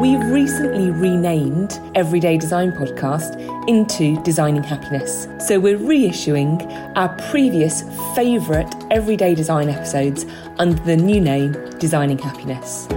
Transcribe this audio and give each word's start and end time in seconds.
We've 0.00 0.24
recently 0.30 0.90
renamed 0.90 1.78
Everyday 1.94 2.38
Design 2.38 2.72
Podcast 2.72 3.38
into 3.68 4.18
Designing 4.22 4.62
Happiness. 4.62 5.28
So 5.46 5.60
we're 5.60 5.76
reissuing 5.76 6.66
our 6.96 7.10
previous 7.30 7.82
favourite 8.14 8.74
Everyday 8.90 9.34
Design 9.34 9.68
episodes 9.68 10.24
under 10.58 10.82
the 10.84 10.96
new 10.96 11.20
name 11.20 11.52
Designing 11.78 12.16
Happiness. 12.16 12.88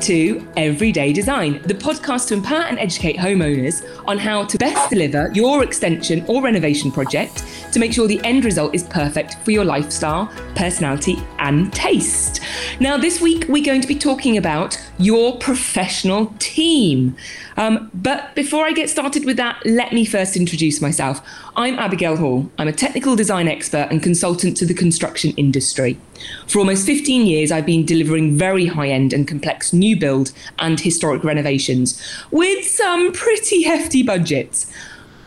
To 0.00 0.48
Everyday 0.56 1.12
Design, 1.12 1.60
the 1.66 1.74
podcast 1.74 2.28
to 2.28 2.34
empower 2.34 2.62
and 2.62 2.78
educate 2.78 3.18
homeowners 3.18 3.84
on 4.08 4.16
how 4.16 4.46
to 4.46 4.56
best 4.56 4.88
deliver 4.88 5.30
your 5.34 5.62
extension 5.62 6.24
or 6.26 6.42
renovation 6.42 6.90
project 6.90 7.44
to 7.72 7.78
make 7.78 7.92
sure 7.92 8.08
the 8.08 8.20
end 8.24 8.46
result 8.46 8.74
is 8.74 8.84
perfect 8.84 9.34
for 9.44 9.50
your 9.50 9.64
lifestyle, 9.64 10.32
personality, 10.56 11.18
and 11.38 11.70
taste. 11.74 12.40
Now, 12.80 12.96
this 12.96 13.20
week 13.20 13.44
we're 13.48 13.64
going 13.64 13.82
to 13.82 13.86
be 13.86 13.94
talking 13.94 14.38
about 14.38 14.80
your 14.98 15.36
professional 15.36 16.34
team. 16.38 17.14
Um, 17.58 17.90
but 17.92 18.34
before 18.34 18.64
I 18.64 18.72
get 18.72 18.88
started 18.88 19.26
with 19.26 19.36
that, 19.36 19.60
let 19.66 19.92
me 19.92 20.06
first 20.06 20.34
introduce 20.34 20.80
myself. 20.80 21.20
I'm 21.60 21.78
Abigail 21.78 22.16
Hall. 22.16 22.50
I'm 22.56 22.68
a 22.68 22.72
technical 22.72 23.14
design 23.16 23.46
expert 23.46 23.88
and 23.90 24.02
consultant 24.02 24.56
to 24.56 24.64
the 24.64 24.72
construction 24.72 25.34
industry. 25.36 26.00
For 26.46 26.58
almost 26.58 26.86
15 26.86 27.26
years, 27.26 27.52
I've 27.52 27.66
been 27.66 27.84
delivering 27.84 28.34
very 28.34 28.64
high 28.64 28.88
end 28.88 29.12
and 29.12 29.28
complex 29.28 29.74
new 29.74 29.94
build 29.94 30.32
and 30.58 30.80
historic 30.80 31.22
renovations 31.22 32.02
with 32.30 32.64
some 32.64 33.12
pretty 33.12 33.64
hefty 33.64 34.02
budgets. 34.02 34.72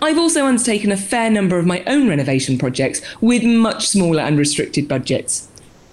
I've 0.02 0.18
also 0.18 0.48
undertaken 0.48 0.92
a 0.92 0.98
fair 0.98 1.30
number 1.30 1.60
of 1.60 1.68
my 1.68 1.84
own 1.86 2.10
renovation 2.10 2.58
projects 2.58 3.00
with 3.22 3.44
much 3.44 3.88
smaller 3.88 4.24
and 4.24 4.36
restricted 4.36 4.88
budgets. 4.88 5.48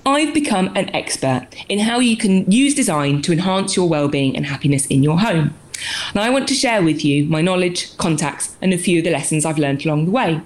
I've 0.06 0.33
become 0.33 0.68
an 0.74 0.88
expert 0.96 1.48
in 1.68 1.80
how 1.80 1.98
you 1.98 2.16
can 2.16 2.50
use 2.50 2.74
design 2.74 3.20
to 3.22 3.33
enhance 3.33 3.77
your 3.77 3.91
well-being 3.91 4.34
and 4.36 4.46
happiness 4.46 4.86
in 4.86 5.02
your 5.02 5.18
home. 5.18 5.52
And 6.11 6.20
I 6.20 6.31
want 6.31 6.48
to 6.48 6.55
share 6.55 6.83
with 6.83 7.05
you 7.05 7.25
my 7.25 7.41
knowledge, 7.41 7.97
contacts, 7.97 8.56
and 8.61 8.73
a 8.73 8.78
few 8.78 8.98
of 8.98 9.05
the 9.05 9.11
lessons 9.11 9.45
I've 9.45 9.59
learned 9.59 9.84
along 9.84 10.06
the 10.06 10.11
way. 10.11 10.41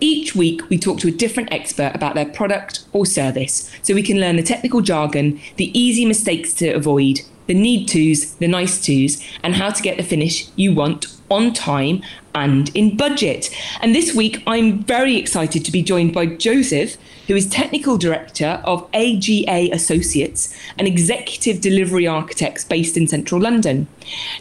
Each 0.00 0.34
week, 0.34 0.68
we 0.68 0.78
talk 0.78 0.98
to 1.00 1.08
a 1.08 1.12
different 1.12 1.52
expert 1.52 1.92
about 1.94 2.14
their 2.14 2.26
product 2.26 2.84
or 2.92 3.06
service 3.06 3.70
so 3.82 3.94
we 3.94 4.02
can 4.02 4.18
learn 4.18 4.36
the 4.36 4.42
technical 4.42 4.80
jargon, 4.80 5.40
the 5.56 5.76
easy 5.78 6.04
mistakes 6.04 6.52
to 6.54 6.70
avoid, 6.70 7.20
the 7.46 7.54
need 7.54 7.86
tos, 7.86 8.34
the 8.36 8.48
nice 8.48 8.84
tos, 8.84 9.22
and 9.42 9.54
how 9.54 9.70
to 9.70 9.82
get 9.82 9.96
the 9.96 10.02
finish 10.02 10.48
you 10.56 10.74
want 10.74 11.06
on 11.30 11.52
time 11.52 12.02
and 12.34 12.74
in 12.74 12.96
budget. 12.96 13.50
And 13.80 13.94
this 13.94 14.14
week, 14.14 14.42
I'm 14.46 14.82
very 14.84 15.16
excited 15.16 15.64
to 15.64 15.72
be 15.72 15.82
joined 15.82 16.14
by 16.14 16.26
Joseph, 16.26 16.96
who 17.26 17.36
is 17.36 17.48
Technical 17.48 17.98
Director 17.98 18.60
of 18.64 18.88
AGA 18.94 19.70
Associates, 19.72 20.54
an 20.78 20.86
executive 20.86 21.60
delivery 21.60 22.06
architects 22.06 22.64
based 22.64 22.96
in 22.96 23.06
central 23.06 23.40
London. 23.40 23.86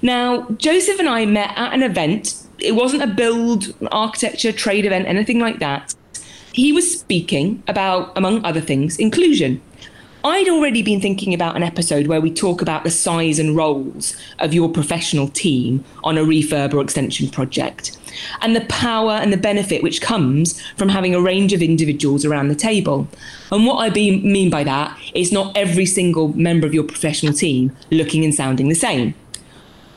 Now, 0.01 0.47
Joseph 0.57 0.99
and 0.99 1.09
I 1.09 1.25
met 1.25 1.51
at 1.55 1.73
an 1.73 1.83
event. 1.83 2.35
It 2.59 2.75
wasn't 2.75 3.03
a 3.03 3.07
build, 3.07 3.73
architecture, 3.91 4.51
trade 4.51 4.85
event, 4.85 5.07
anything 5.07 5.39
like 5.39 5.59
that. 5.59 5.93
He 6.53 6.73
was 6.73 6.99
speaking 6.99 7.63
about, 7.67 8.11
among 8.17 8.43
other 8.43 8.61
things, 8.61 8.97
inclusion. 8.97 9.61
I'd 10.23 10.49
already 10.49 10.83
been 10.83 11.01
thinking 11.01 11.33
about 11.33 11.55
an 11.55 11.63
episode 11.63 12.05
where 12.05 12.21
we 12.21 12.31
talk 12.31 12.61
about 12.61 12.83
the 12.83 12.91
size 12.91 13.39
and 13.39 13.55
roles 13.55 14.15
of 14.37 14.53
your 14.53 14.69
professional 14.69 15.27
team 15.29 15.83
on 16.03 16.15
a 16.15 16.21
refurb 16.21 16.75
or 16.75 16.81
extension 16.81 17.27
project 17.27 17.97
and 18.41 18.55
the 18.55 18.65
power 18.65 19.13
and 19.13 19.33
the 19.33 19.37
benefit 19.37 19.81
which 19.81 19.99
comes 19.99 20.61
from 20.75 20.89
having 20.89 21.15
a 21.15 21.21
range 21.21 21.53
of 21.53 21.63
individuals 21.63 22.23
around 22.23 22.49
the 22.49 22.55
table. 22.55 23.07
And 23.51 23.65
what 23.65 23.77
I 23.77 23.89
be, 23.89 24.21
mean 24.21 24.51
by 24.51 24.63
that 24.63 24.95
is 25.15 25.31
not 25.31 25.57
every 25.57 25.87
single 25.87 26.27
member 26.37 26.67
of 26.67 26.73
your 26.73 26.83
professional 26.83 27.33
team 27.33 27.75
looking 27.89 28.23
and 28.23 28.35
sounding 28.35 28.69
the 28.69 28.75
same. 28.75 29.15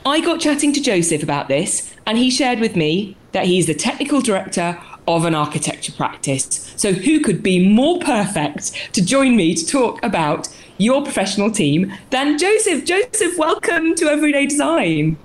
I 0.06 0.20
got 0.20 0.40
chatting 0.40 0.72
to 0.74 0.82
Joseph 0.82 1.22
about 1.22 1.48
this, 1.48 1.94
and 2.06 2.18
he 2.18 2.30
shared 2.30 2.60
with 2.60 2.76
me 2.76 3.16
that 3.32 3.46
he's 3.46 3.66
the 3.66 3.74
technical 3.74 4.20
director 4.20 4.78
of 5.06 5.24
an 5.24 5.34
architecture 5.34 5.92
practice. 5.92 6.72
So, 6.76 6.92
who 6.92 7.20
could 7.20 7.42
be 7.42 7.68
more 7.68 7.98
perfect 8.00 8.94
to 8.94 9.04
join 9.04 9.36
me 9.36 9.54
to 9.54 9.66
talk 9.66 10.02
about 10.02 10.48
your 10.78 11.02
professional 11.02 11.50
team 11.50 11.92
than 12.10 12.38
Joseph? 12.38 12.84
Joseph, 12.84 13.38
welcome 13.38 13.94
to 13.96 14.06
Everyday 14.06 14.46
Design. 14.46 15.16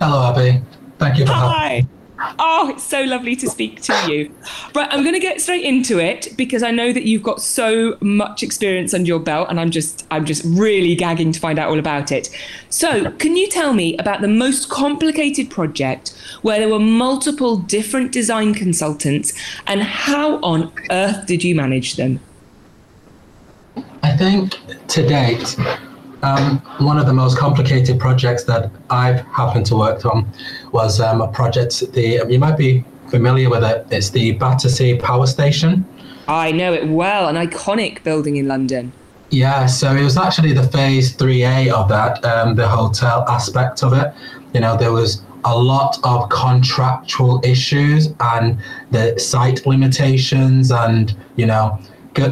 Hello, 0.00 0.32
Abby. 0.32 0.62
Thank 0.98 1.18
you 1.18 1.26
for 1.26 1.32
Hi. 1.32 1.68
having 1.68 1.84
me. 1.84 2.01
Oh, 2.38 2.70
it's 2.70 2.84
so 2.84 3.02
lovely 3.02 3.34
to 3.36 3.48
speak 3.48 3.82
to 3.82 3.92
you. 4.08 4.32
Right, 4.74 4.88
I'm 4.90 5.02
going 5.02 5.14
to 5.14 5.20
get 5.20 5.40
straight 5.40 5.64
into 5.64 5.98
it 5.98 6.28
because 6.36 6.62
I 6.62 6.70
know 6.70 6.92
that 6.92 7.04
you've 7.04 7.22
got 7.22 7.40
so 7.40 7.96
much 8.00 8.42
experience 8.42 8.94
under 8.94 9.06
your 9.06 9.18
belt, 9.18 9.48
and 9.50 9.58
I'm 9.58 9.70
just, 9.70 10.06
I'm 10.10 10.24
just 10.24 10.44
really 10.44 10.94
gagging 10.94 11.32
to 11.32 11.40
find 11.40 11.58
out 11.58 11.68
all 11.68 11.78
about 11.78 12.12
it. 12.12 12.30
So, 12.70 13.10
can 13.12 13.36
you 13.36 13.48
tell 13.48 13.72
me 13.72 13.96
about 13.96 14.20
the 14.20 14.28
most 14.28 14.68
complicated 14.68 15.50
project 15.50 16.10
where 16.42 16.58
there 16.58 16.68
were 16.68 16.78
multiple 16.78 17.56
different 17.56 18.12
design 18.12 18.54
consultants, 18.54 19.32
and 19.66 19.82
how 19.82 20.38
on 20.42 20.72
earth 20.90 21.26
did 21.26 21.42
you 21.42 21.54
manage 21.54 21.96
them? 21.96 22.20
I 24.02 24.16
think 24.16 24.58
to 24.88 25.06
date, 25.06 25.56
um, 26.22 26.58
one 26.78 26.98
of 26.98 27.06
the 27.06 27.12
most 27.12 27.36
complicated 27.36 27.98
projects 27.98 28.44
that 28.44 28.70
I've 28.90 29.20
happened 29.26 29.66
to 29.66 29.76
work 29.76 30.04
on 30.04 30.30
was 30.72 31.00
um, 31.00 31.20
a 31.20 31.28
project. 31.28 31.92
The 31.92 32.24
you 32.28 32.38
might 32.38 32.56
be 32.56 32.84
familiar 33.08 33.48
with 33.50 33.62
it. 33.62 33.86
It's 33.90 34.10
the 34.10 34.32
Battersea 34.32 34.98
Power 34.98 35.26
Station. 35.26 35.84
I 36.28 36.52
know 36.52 36.72
it 36.72 36.88
well. 36.88 37.28
An 37.28 37.36
iconic 37.36 38.02
building 38.02 38.36
in 38.36 38.48
London. 38.48 38.92
Yeah, 39.30 39.66
so 39.66 39.94
it 39.94 40.02
was 40.02 40.18
actually 40.18 40.52
the 40.52 40.68
phase 40.68 41.16
3A 41.16 41.72
of 41.72 41.88
that, 41.88 42.22
um, 42.22 42.54
the 42.54 42.68
hotel 42.68 43.24
aspect 43.28 43.82
of 43.82 43.94
it. 43.94 44.12
You 44.52 44.60
know, 44.60 44.76
there 44.76 44.92
was 44.92 45.22
a 45.44 45.58
lot 45.58 45.98
of 46.04 46.28
contractual 46.28 47.40
issues 47.42 48.12
and 48.20 48.58
the 48.90 49.18
site 49.18 49.66
limitations 49.66 50.70
and, 50.70 51.16
you 51.36 51.46
know, 51.46 51.78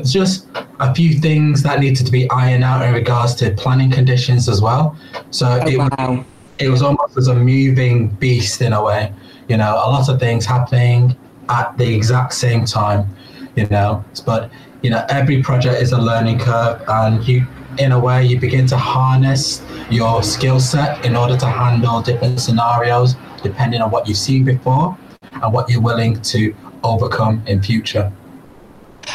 just 0.04 0.46
a 0.78 0.94
few 0.94 1.14
things 1.14 1.62
that 1.62 1.80
needed 1.80 2.04
to 2.04 2.12
be 2.12 2.30
ironed 2.30 2.64
out 2.64 2.84
in 2.84 2.92
regards 2.92 3.34
to 3.36 3.50
planning 3.52 3.90
conditions 3.90 4.46
as 4.46 4.60
well. 4.60 4.94
So 5.30 5.46
oh, 5.62 5.66
it, 5.66 5.78
wow. 5.78 6.24
It 6.60 6.68
was 6.68 6.82
almost 6.82 7.16
as 7.16 7.28
a 7.28 7.34
moving 7.34 8.08
beast 8.08 8.60
in 8.60 8.72
a 8.72 8.82
way. 8.82 9.12
You 9.48 9.56
know, 9.56 9.72
a 9.74 9.88
lot 9.88 10.08
of 10.08 10.20
things 10.20 10.44
happening 10.44 11.16
at 11.48 11.76
the 11.78 11.94
exact 11.94 12.34
same 12.34 12.64
time. 12.64 13.08
You 13.56 13.66
know, 13.66 14.04
but 14.24 14.50
you 14.82 14.90
know 14.90 15.04
every 15.08 15.42
project 15.42 15.82
is 15.82 15.92
a 15.92 15.98
learning 15.98 16.38
curve, 16.38 16.82
and 16.86 17.26
you, 17.26 17.46
in 17.78 17.92
a 17.92 17.98
way, 17.98 18.24
you 18.24 18.38
begin 18.38 18.66
to 18.68 18.76
harness 18.76 19.62
your 19.90 20.22
skill 20.22 20.60
set 20.60 21.04
in 21.04 21.16
order 21.16 21.36
to 21.36 21.46
handle 21.46 22.00
different 22.00 22.40
scenarios 22.40 23.16
depending 23.42 23.80
on 23.80 23.90
what 23.90 24.06
you've 24.06 24.18
seen 24.18 24.44
before 24.44 24.96
and 25.32 25.52
what 25.52 25.68
you're 25.68 25.80
willing 25.80 26.20
to 26.20 26.54
overcome 26.84 27.42
in 27.46 27.62
future. 27.62 28.12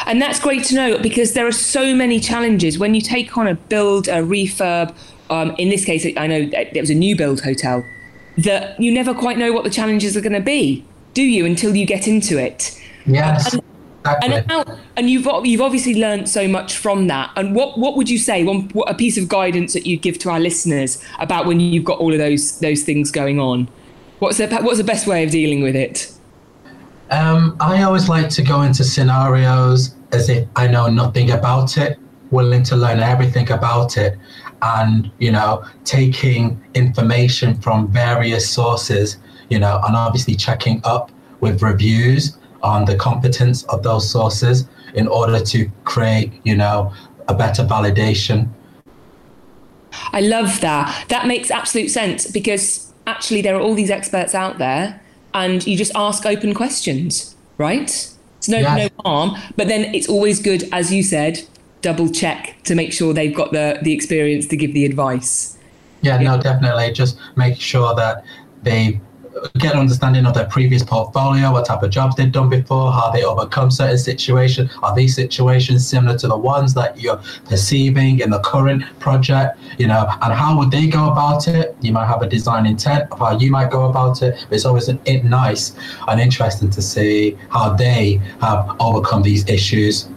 And 0.06 0.22
that's 0.22 0.39
great 0.39 0.63
to 0.66 0.75
know 0.75 0.97
because 0.97 1.33
there 1.33 1.47
are 1.47 1.51
so 1.51 1.95
many 1.95 2.19
challenges 2.19 2.77
when 2.77 2.95
you 2.95 3.01
take 3.01 3.38
on 3.38 3.47
a 3.47 3.56
build, 3.56 4.07
a 4.07 4.22
refurb. 4.22 4.95
Um, 5.30 5.56
in 5.58 5.69
this 5.69 5.86
case, 5.86 6.06
I 6.18 6.28
know 6.28 6.50
it 6.52 6.80
was 6.80 6.90
a 6.90 6.96
new 6.96 7.16
build 7.16 7.41
hotel 7.41 7.84
that 8.38 8.80
you 8.80 8.91
never 8.91 9.13
quite 9.13 9.38
know 9.38 9.53
what 9.53 9.63
the 9.63 9.69
challenges 9.69 10.16
are 10.18 10.22
going 10.22 10.34
to 10.34 10.41
be, 10.41 10.86
do 11.13 11.24
you, 11.24 11.46
until 11.46 11.75
you 11.75 11.86
get 11.86 12.08
into 12.08 12.38
it? 12.38 12.80
Yes. 13.06 13.53
And, 13.53 13.63
exactly. 14.02 14.34
and, 14.34 14.47
now, 14.47 14.80
and 14.97 15.09
you've 15.09 15.28
you've 15.44 15.62
obviously 15.62 15.96
learned 15.96 16.30
so 16.30 16.47
much 16.47 16.78
from 16.78 17.08
that. 17.08 17.31
And 17.36 17.56
what 17.56 17.78
what 17.80 17.96
would 17.96 18.09
you 18.09 18.18
say? 18.18 18.44
One 18.44 18.69
what, 18.69 18.90
a 18.90 18.94
piece 18.94 19.18
of 19.18 19.28
guidance 19.28 19.74
that 19.74 19.86
you'd 19.86 20.02
give 20.02 20.19
to 20.19 20.30
our 20.30 20.40
listeners 20.40 21.03
about 21.19 21.46
when 21.46 21.59
you've 21.59 21.86
got 21.86 22.00
all 22.00 22.12
of 22.12 22.19
those 22.19 22.59
those 22.59 22.84
things 22.84 23.12
going 23.12 23.40
on. 23.40 23.68
What's 24.19 24.38
the 24.38 24.47
what's 24.62 24.78
the 24.78 24.84
best 24.84 25.07
way 25.07 25.24
of 25.24 25.31
dealing 25.31 25.62
with 25.62 25.75
it? 25.75 26.12
Um, 27.12 27.56
I 27.59 27.84
always 27.84 28.09
like 28.09 28.30
to 28.30 28.42
go 28.42 28.63
into 28.63 28.83
scenarios 28.83 29.95
as 30.12 30.30
if 30.30 30.48
I 30.56 30.68
know 30.68 30.88
nothing 30.88 31.31
about 31.31 31.78
it, 31.78 32.00
willing 32.31 32.63
to 32.63 32.75
learn 32.75 33.00
everything 33.00 33.51
about 33.51 33.98
it, 33.98 34.18
and 34.62 35.12
you 35.19 35.31
know, 35.31 35.63
taking 35.84 36.62
information 36.74 37.60
from 37.62 37.88
various 37.88 38.50
sources, 38.50 39.18
you 39.50 39.60
know, 39.60 39.81
and 39.86 39.96
obviously 39.96 40.36
checking 40.36 40.81
up 40.84 41.12
with 41.40 41.62
reviews 41.62 42.38
on 42.63 42.86
the 42.86 42.96
competence 42.96 43.63
of 43.66 43.84
those 43.84 44.10
sources 44.10 44.68
in 44.96 45.07
order 45.07 45.40
to 45.40 45.69
create, 45.84 46.34
you 46.44 46.56
know, 46.56 46.92
a 47.28 47.34
better 47.34 47.63
validation. 47.63 48.48
I 50.12 50.22
love 50.22 50.62
that. 50.62 51.06
That 51.10 51.28
makes 51.28 51.52
absolute 51.52 51.90
sense 51.90 52.30
because 52.30 52.92
actually 53.07 53.42
there 53.42 53.56
are 53.56 53.62
all 53.62 53.75
these 53.75 53.92
experts 53.92 54.34
out 54.34 54.57
there 54.57 55.02
and 55.34 55.66
you 55.68 55.78
just 55.78 55.92
ask 55.96 56.25
open 56.25 56.54
questions, 56.54 57.36
right? 57.57 57.90
It's 58.38 58.50
no 58.50 58.60
yes. 58.60 58.92
no 58.98 59.04
harm, 59.04 59.38
but 59.56 59.68
then 59.68 59.94
it's 59.94 60.07
always 60.07 60.42
good, 60.42 60.68
as 60.72 60.94
you 60.94 61.04
said, 61.04 61.46
double 61.85 62.09
check 62.09 62.55
to 62.63 62.73
make 62.73 62.91
sure 62.91 63.13
they've 63.13 63.35
got 63.41 63.51
the 63.51 63.77
the 63.83 63.93
experience 63.93 64.47
to 64.47 64.57
give 64.57 64.73
the 64.73 64.85
advice. 64.85 65.55
Yeah, 66.01 66.19
yeah. 66.19 66.35
no, 66.35 66.41
definitely. 66.41 66.91
Just 66.91 67.19
make 67.35 67.61
sure 67.61 67.93
that 67.95 68.25
they 68.63 68.99
get 69.59 69.73
an 69.73 69.79
understanding 69.81 70.25
of 70.25 70.33
their 70.33 70.45
previous 70.45 70.81
portfolio, 70.81 71.51
what 71.51 71.65
type 71.65 71.83
of 71.83 71.91
jobs 71.91 72.15
they've 72.15 72.31
done 72.31 72.49
before, 72.49 72.91
how 72.91 73.11
they 73.11 73.23
overcome 73.23 73.69
certain 73.69 73.97
situations. 73.97 74.71
Are 74.81 74.95
these 74.95 75.13
situations 75.13 75.87
similar 75.87 76.17
to 76.17 76.27
the 76.27 76.37
ones 76.37 76.73
that 76.73 76.99
you're 76.99 77.21
perceiving 77.51 78.19
in 78.19 78.31
the 78.31 78.39
current 78.39 78.81
project? 78.99 79.59
You 79.77 79.87
know, 79.87 80.07
and 80.23 80.33
how 80.33 80.57
would 80.57 80.71
they 80.71 80.87
go 80.87 81.11
about 81.11 81.47
it? 81.47 81.75
You 81.81 81.91
might 81.91 82.07
have 82.07 82.23
a 82.23 82.29
design 82.37 82.65
intent 82.65 83.11
of 83.11 83.19
how 83.19 83.37
you 83.37 83.51
might 83.51 83.69
go 83.69 83.85
about 83.91 84.23
it. 84.23 84.33
But 84.47 84.55
it's 84.55 84.65
always 84.65 84.87
an, 84.87 84.99
it 85.05 85.23
nice 85.23 85.75
and 86.07 86.19
interesting 86.19 86.71
to 86.71 86.81
see 86.81 87.37
how 87.51 87.73
they 87.73 88.21
have 88.41 88.75
overcome 88.79 89.21
these 89.21 89.47
issues 89.47 90.09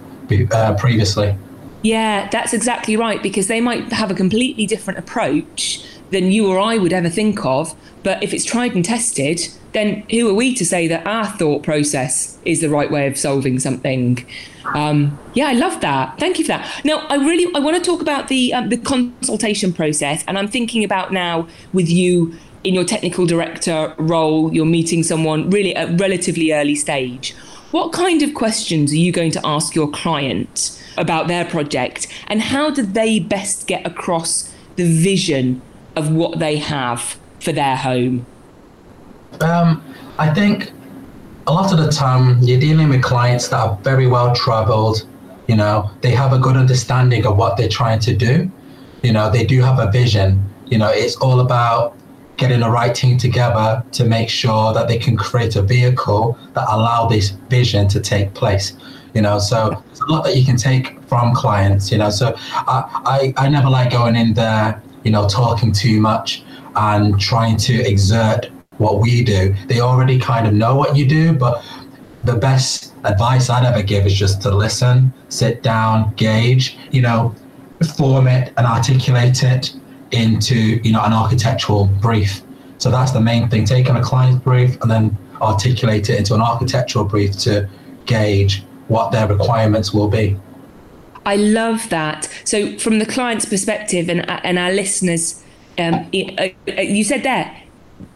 uh, 0.52 0.74
previously. 0.78 1.36
Yeah, 1.82 2.28
that's 2.30 2.52
exactly 2.52 2.96
right 2.96 3.22
because 3.22 3.46
they 3.46 3.60
might 3.60 3.92
have 3.92 4.10
a 4.10 4.14
completely 4.14 4.66
different 4.66 4.98
approach 4.98 5.84
than 6.10 6.32
you 6.32 6.48
or 6.48 6.58
I 6.58 6.78
would 6.78 6.92
ever 6.92 7.08
think 7.08 7.44
of. 7.44 7.74
But 8.02 8.22
if 8.22 8.32
it's 8.32 8.44
tried 8.44 8.74
and 8.74 8.84
tested, 8.84 9.48
then 9.72 10.04
who 10.10 10.28
are 10.28 10.34
we 10.34 10.54
to 10.54 10.64
say 10.64 10.88
that 10.88 11.06
our 11.06 11.26
thought 11.26 11.62
process 11.62 12.38
is 12.44 12.60
the 12.60 12.68
right 12.68 12.90
way 12.90 13.06
of 13.06 13.18
solving 13.18 13.58
something? 13.58 14.24
Um, 14.74 15.18
yeah, 15.34 15.48
I 15.48 15.52
love 15.52 15.80
that. 15.82 16.18
Thank 16.18 16.38
you 16.38 16.44
for 16.44 16.48
that. 16.48 16.84
Now, 16.84 17.06
I 17.08 17.16
really 17.16 17.52
I 17.54 17.60
want 17.60 17.76
to 17.76 17.82
talk 17.82 18.00
about 18.00 18.28
the 18.28 18.54
um, 18.54 18.68
the 18.70 18.78
consultation 18.78 19.72
process, 19.72 20.24
and 20.26 20.38
I'm 20.38 20.48
thinking 20.48 20.84
about 20.84 21.12
now 21.12 21.48
with 21.72 21.88
you 21.88 22.34
in 22.64 22.74
your 22.74 22.84
technical 22.84 23.24
director 23.24 23.94
role, 23.98 24.52
you're 24.52 24.66
meeting 24.66 25.02
someone 25.02 25.48
really 25.50 25.74
at 25.76 25.98
relatively 26.00 26.52
early 26.52 26.74
stage. 26.74 27.32
What 27.70 27.92
kind 27.92 28.22
of 28.22 28.34
questions 28.34 28.92
are 28.92 28.96
you 28.96 29.12
going 29.12 29.30
to 29.32 29.40
ask 29.46 29.74
your 29.74 29.90
client 29.90 30.77
about 30.98 31.28
their 31.28 31.44
project, 31.44 32.06
and 32.26 32.42
how 32.42 32.70
do 32.70 32.82
they 32.82 33.20
best 33.20 33.66
get 33.66 33.86
across 33.86 34.52
the 34.76 34.84
vision 34.84 35.62
of 35.96 36.12
what 36.12 36.38
they 36.38 36.56
have 36.56 37.18
for 37.40 37.52
their 37.52 37.76
home? 37.76 38.26
Um, 39.40 39.82
I 40.18 40.32
think 40.32 40.72
a 41.46 41.52
lot 41.52 41.72
of 41.72 41.78
the 41.78 41.90
time 41.90 42.42
you're 42.42 42.60
dealing 42.60 42.88
with 42.88 43.02
clients 43.02 43.48
that 43.48 43.58
are 43.58 43.76
very 43.82 44.06
well 44.06 44.34
traveled. 44.34 45.06
You 45.46 45.56
know, 45.56 45.90
they 46.02 46.10
have 46.10 46.32
a 46.32 46.38
good 46.38 46.56
understanding 46.56 47.26
of 47.26 47.36
what 47.36 47.56
they're 47.56 47.68
trying 47.68 48.00
to 48.00 48.14
do. 48.14 48.50
You 49.02 49.12
know, 49.12 49.30
they 49.30 49.44
do 49.44 49.62
have 49.62 49.78
a 49.78 49.90
vision. 49.90 50.44
You 50.66 50.78
know, 50.78 50.90
it's 50.90 51.16
all 51.16 51.40
about 51.40 51.96
getting 52.36 52.60
the 52.60 52.70
right 52.70 52.94
team 52.94 53.18
together 53.18 53.82
to 53.92 54.04
make 54.04 54.28
sure 54.28 54.72
that 54.72 54.88
they 54.88 54.98
can 54.98 55.16
create 55.16 55.56
a 55.56 55.62
vehicle 55.62 56.38
that 56.54 56.66
allow 56.68 57.06
this 57.06 57.30
vision 57.50 57.88
to 57.88 58.00
take 58.00 58.32
place. 58.34 58.74
You 59.14 59.22
know, 59.22 59.38
so 59.38 59.82
there's 59.86 60.00
a 60.00 60.06
lot 60.06 60.24
that 60.24 60.36
you 60.36 60.44
can 60.44 60.56
take 60.56 61.00
from 61.04 61.34
clients. 61.34 61.90
You 61.90 61.98
know, 61.98 62.10
so 62.10 62.34
I 62.52 63.32
I, 63.36 63.44
I 63.44 63.48
never 63.48 63.68
like 63.68 63.90
going 63.90 64.16
in 64.16 64.34
there 64.34 64.82
you 65.04 65.10
know, 65.12 65.26
talking 65.28 65.72
too 65.72 66.00
much 66.00 66.42
and 66.76 67.18
trying 67.20 67.56
to 67.56 67.74
exert 67.88 68.50
what 68.78 69.00
we 69.00 69.24
do. 69.24 69.54
They 69.66 69.80
already 69.80 70.18
kind 70.18 70.46
of 70.46 70.52
know 70.54 70.76
what 70.76 70.96
you 70.96 71.06
do, 71.06 71.32
but 71.32 71.64
the 72.24 72.36
best 72.36 72.92
advice 73.04 73.48
I'd 73.48 73.64
ever 73.64 73.82
give 73.82 74.06
is 74.06 74.14
just 74.14 74.42
to 74.42 74.54
listen, 74.54 75.12
sit 75.28 75.62
down, 75.62 76.12
gauge, 76.14 76.76
you 76.90 77.02
know, 77.02 77.34
form 77.96 78.28
it 78.28 78.52
and 78.56 78.66
articulate 78.66 79.42
it 79.42 79.74
into, 80.10 80.56
you 80.56 80.92
know, 80.92 81.02
an 81.02 81.12
architectural 81.12 81.86
brief. 81.86 82.42
So 82.78 82.90
that's 82.90 83.12
the 83.12 83.20
main 83.20 83.48
thing, 83.48 83.64
taking 83.64 83.96
a 83.96 84.02
client's 84.02 84.42
brief 84.44 84.80
and 84.82 84.90
then 84.90 85.16
articulate 85.40 86.10
it 86.10 86.18
into 86.18 86.34
an 86.34 86.40
architectural 86.40 87.04
brief 87.04 87.36
to 87.38 87.68
gauge 88.06 88.64
what 88.88 89.12
their 89.12 89.26
requirements 89.26 89.92
will 89.92 90.08
be. 90.08 90.36
I 91.24 91.36
love 91.36 91.88
that. 91.90 92.28
So, 92.44 92.78
from 92.78 92.98
the 92.98 93.06
client's 93.06 93.44
perspective 93.44 94.08
and 94.08 94.28
and 94.28 94.58
our 94.58 94.72
listeners, 94.72 95.42
um, 95.78 95.94
uh, 96.14 96.48
uh, 96.66 96.80
you 96.80 97.04
said 97.04 97.22
there, 97.22 97.54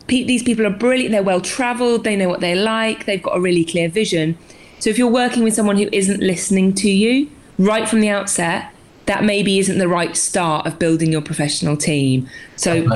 these 0.07 0.43
people 0.43 0.67
are 0.67 0.71
brilliant. 0.71 1.13
They're 1.13 1.23
well 1.23 1.43
travelled. 1.43 2.05
They 2.05 2.17
know 2.17 2.29
what 2.29 2.41
they 2.41 2.55
like. 2.55 3.05
They've 3.05 3.23
got 3.23 3.37
a 3.37 3.41
really 3.41 3.65
clear 3.65 3.89
vision. 3.89 4.39
So, 4.79 4.89
if 4.89 4.97
you're 4.97 5.13
working 5.13 5.45
with 5.45 5.55
someone 5.55 5.77
who 5.77 5.89
isn't 5.93 6.21
listening 6.21 6.75
to 6.77 6.91
you 6.91 7.31
right 7.59 7.87
from 7.87 8.01
the 8.01 8.09
outset, 8.09 8.73
that 9.07 9.25
maybe 9.25 9.59
isn't 9.59 9.79
the 9.79 9.89
right 9.89 10.17
start 10.17 10.67
of 10.67 10.79
building 10.79 11.13
your 11.13 11.23
professional 11.23 11.77
team. 11.77 12.29
So. 12.57 12.87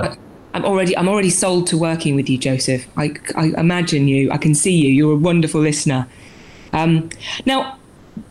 I'm 0.55 0.64
already 0.64 0.96
I'm 0.96 1.06
already 1.06 1.28
sold 1.28 1.67
to 1.67 1.76
working 1.76 2.17
with 2.17 2.31
you, 2.31 2.38
Joseph. 2.38 2.87
I, 2.96 3.14
I 3.34 3.49
imagine 3.58 4.08
you. 4.08 4.31
I 4.31 4.38
can 4.38 4.55
see 4.55 4.73
you. 4.73 4.88
You're 4.88 5.12
a 5.12 5.17
wonderful 5.17 5.61
listener. 5.61 6.08
Um, 6.76 7.08
now, 7.46 7.78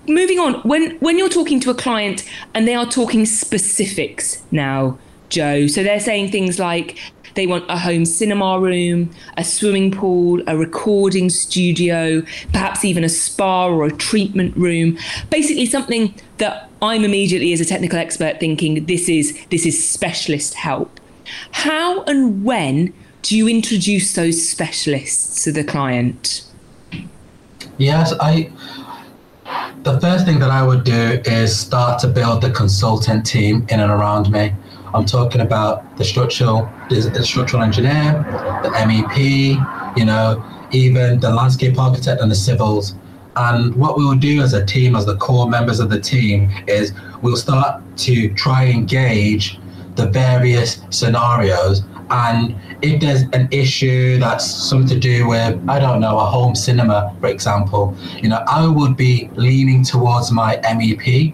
moving 0.08 0.40
on, 0.40 0.56
when 0.62 0.98
when 0.98 1.18
you're 1.18 1.30
talking 1.30 1.60
to 1.62 1.72
a 1.72 1.76
client 1.76 2.24
and 2.54 2.68
they 2.68 2.76
are 2.76 2.86
talking 2.86 3.26
specifics 3.26 4.44
now, 4.52 5.00
Joe, 5.30 5.68
so 5.68 5.84
they're 5.84 6.00
saying 6.00 6.32
things 6.32 6.60
like 6.60 7.00
they 7.34 7.48
want 7.48 7.66
a 7.70 7.78
home 7.78 8.06
cinema 8.06 8.60
room, 8.60 9.10
a 9.36 9.44
swimming 9.44 9.92
pool, 9.92 10.42
a 10.48 10.56
recording 10.58 11.30
studio, 11.30 12.22
perhaps 12.54 12.86
even 12.86 13.04
a 13.04 13.10
spa 13.10 13.68
or 13.68 13.86
a 13.86 13.92
treatment 13.92 14.56
room. 14.56 14.98
Basically, 15.30 15.66
something 15.66 16.14
that 16.38 16.70
I'm 16.82 17.04
immediately, 17.04 17.52
as 17.52 17.60
a 17.60 17.66
technical 17.66 17.98
expert, 17.98 18.40
thinking 18.40 18.86
this 18.86 19.10
is 19.10 19.38
this 19.50 19.66
is 19.66 19.76
specialist 19.90 20.54
help. 20.54 21.00
How 21.52 22.04
and 22.04 22.46
when 22.46 22.94
do 23.24 23.36
you 23.36 23.48
introduce 23.48 24.14
those 24.14 24.48
specialists 24.48 25.44
to 25.44 25.52
the 25.52 25.64
client? 25.64 26.45
Yes, 27.78 28.14
I 28.22 28.52
the 29.84 30.00
first 30.00 30.26
thing 30.26 30.40
that 30.40 30.50
I 30.50 30.66
would 30.66 30.84
do 30.84 31.22
is 31.26 31.56
start 31.56 32.00
to 32.00 32.08
build 32.08 32.42
the 32.42 32.50
consultant 32.50 33.26
team 33.26 33.68
in 33.70 33.80
and 33.82 33.92
around 33.92 34.32
me. 34.32 34.54
I'm 34.94 35.06
talking 35.06 35.42
about 35.42 35.98
the 35.98 36.06
structural, 36.06 36.70
the 36.90 37.24
structural 37.24 37.62
engineer, 37.62 38.14
the 38.64 38.70
MEP, 38.70 39.98
you 39.98 40.06
know, 40.06 40.44
even 40.72 41.20
the 41.20 41.30
landscape 41.30 41.78
architect 41.78 42.22
and 42.22 42.32
the 42.32 42.36
civils. 42.36 42.96
And 43.36 43.76
what 43.76 43.98
we 43.98 44.06
will 44.06 44.16
do 44.16 44.42
as 44.42 44.54
a 44.54 44.66
team, 44.66 44.96
as 44.96 45.06
the 45.06 45.18
core 45.18 45.50
members 45.50 45.80
of 45.80 45.90
the 45.90 46.00
team, 46.00 46.50
is 46.68 46.94
we'll 47.22 47.36
start 47.36 47.84
to 47.98 48.34
try 48.34 48.64
and 48.64 48.88
gauge 48.88 49.60
the 49.96 50.08
various 50.08 50.82
scenarios 50.90 51.84
and 52.10 52.56
if 52.82 53.02
there's 53.02 53.24
an 53.34 53.48
issue 53.52 54.20
that's 54.20 54.46
something 54.46 54.88
to 54.88 55.00
do 55.00 55.28
with, 55.28 55.60
I 55.68 55.80
don't 55.80 56.00
know, 56.00 56.20
a 56.20 56.26
home 56.26 56.56
cinema, 56.56 57.16
for 57.20 57.28
example, 57.28 57.96
you 58.22 58.30
know, 58.30 58.44
I 58.48 58.68
would 58.68 58.96
be 58.96 59.30
leaning 59.36 59.84
towards 59.84 60.32
my 60.32 60.58
MEP, 60.58 61.34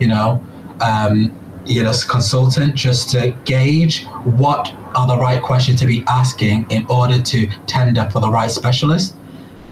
you 0.00 0.08
know, 0.08 0.44
um, 0.80 1.38
you 1.66 1.82
know, 1.82 1.92
consultant 2.08 2.74
just 2.74 3.10
to 3.10 3.36
gauge 3.44 4.04
what 4.24 4.72
are 4.94 5.06
the 5.06 5.18
right 5.18 5.42
questions 5.42 5.80
to 5.80 5.86
be 5.86 6.02
asking 6.06 6.70
in 6.70 6.86
order 6.86 7.20
to 7.20 7.46
tender 7.66 8.08
for 8.10 8.20
the 8.20 8.30
right 8.30 8.50
specialist, 8.50 9.16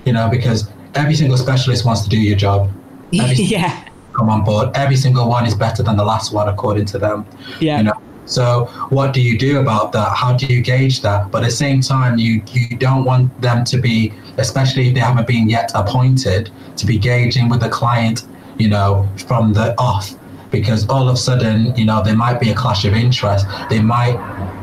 you 0.04 0.12
know, 0.12 0.28
because 0.28 0.70
every 0.94 1.14
single 1.14 1.38
specialist 1.38 1.86
wants 1.86 2.02
to 2.02 2.08
do 2.08 2.18
your 2.18 2.36
job. 2.36 2.70
yeah. 3.10 3.88
Come 4.12 4.28
on 4.28 4.44
board. 4.44 4.70
Every 4.74 4.96
single 4.96 5.28
one 5.28 5.46
is 5.46 5.54
better 5.54 5.82
than 5.82 5.96
the 5.96 6.04
last 6.04 6.32
one, 6.32 6.48
according 6.48 6.86
to 6.86 6.98
them. 6.98 7.26
Yeah. 7.60 7.78
You 7.78 7.84
know, 7.84 7.94
so 8.26 8.66
what 8.88 9.12
do 9.12 9.20
you 9.20 9.38
do 9.38 9.60
about 9.60 9.92
that? 9.92 10.16
How 10.16 10.36
do 10.36 10.46
you 10.46 10.62
gauge 10.62 11.02
that? 11.02 11.30
But 11.30 11.42
at 11.42 11.46
the 11.46 11.56
same 11.56 11.80
time, 11.80 12.18
you 12.18 12.42
you 12.52 12.76
don't 12.76 13.04
want 13.04 13.40
them 13.40 13.64
to 13.64 13.78
be, 13.78 14.12
especially 14.38 14.88
if 14.88 14.94
they 14.94 15.00
haven't 15.00 15.26
been 15.26 15.48
yet 15.48 15.72
appointed, 15.74 16.50
to 16.76 16.86
be 16.86 16.98
gauging 16.98 17.48
with 17.48 17.60
the 17.60 17.68
client, 17.68 18.26
you 18.58 18.68
know, 18.68 19.08
from 19.26 19.52
the 19.52 19.74
off, 19.78 20.14
because 20.50 20.88
all 20.88 21.08
of 21.08 21.14
a 21.14 21.18
sudden, 21.18 21.74
you 21.76 21.84
know, 21.84 22.02
there 22.02 22.16
might 22.16 22.40
be 22.40 22.50
a 22.50 22.54
clash 22.54 22.84
of 22.84 22.94
interest. 22.94 23.46
They 23.68 23.80
might 23.80 24.16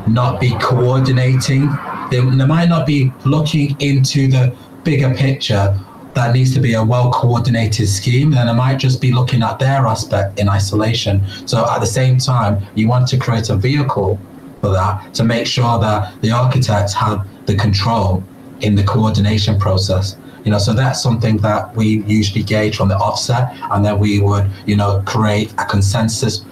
not 0.08 0.40
be 0.40 0.52
coordinating. 0.60 1.70
They, 2.10 2.20
they 2.20 2.46
might 2.46 2.70
not 2.70 2.86
be 2.88 3.14
looking 3.26 3.80
into 3.80 4.28
the 4.28 4.56
bigger 4.84 5.14
picture 5.14 5.80
that 6.14 6.34
needs 6.34 6.54
to 6.54 6.60
be 6.60 6.74
a 6.74 6.84
well 6.84 7.12
coordinated 7.12 7.88
scheme, 7.88 8.32
then 8.32 8.50
I 8.50 8.54
might 8.54 8.78
just 8.78 9.02
be 9.02 9.12
looking 9.12 9.44
at 9.44 9.60
their 9.60 9.86
aspect 9.88 10.40
in 10.40 10.50
isolation. 10.50 11.22
So 11.46 11.66
at 11.70 11.80
the 11.80 11.86
same 11.86 12.18
time, 12.18 12.66
you 12.76 12.88
want 12.88 13.08
to 13.10 13.18
create 13.18 13.50
a 13.50 13.56
vehicle 13.56 14.20
for 14.62 14.70
that 14.70 15.14
to 15.16 15.24
make 15.24 15.48
sure 15.48 15.80
that 15.80 16.22
the 16.22 16.32
architects 16.32 16.94
have 16.94 17.28
the 17.46 17.56
control 17.56 18.24
in 18.62 18.76
the 18.76 18.84
coordination 18.84 19.60
process. 19.60 20.18
You 20.44 20.52
know, 20.52 20.58
so 20.58 20.74
that's 20.74 21.02
something 21.02 21.38
that 21.38 21.76
we 21.76 22.04
usually 22.04 22.44
gauge 22.44 22.76
from 22.76 22.90
the 22.90 22.98
offset, 22.98 23.56
and 23.72 23.86
then 23.86 24.00
we 24.00 24.20
would, 24.20 24.50
you 24.66 24.76
know, 24.76 25.04
create 25.06 25.54
a 25.60 25.66
consensus 25.66 26.46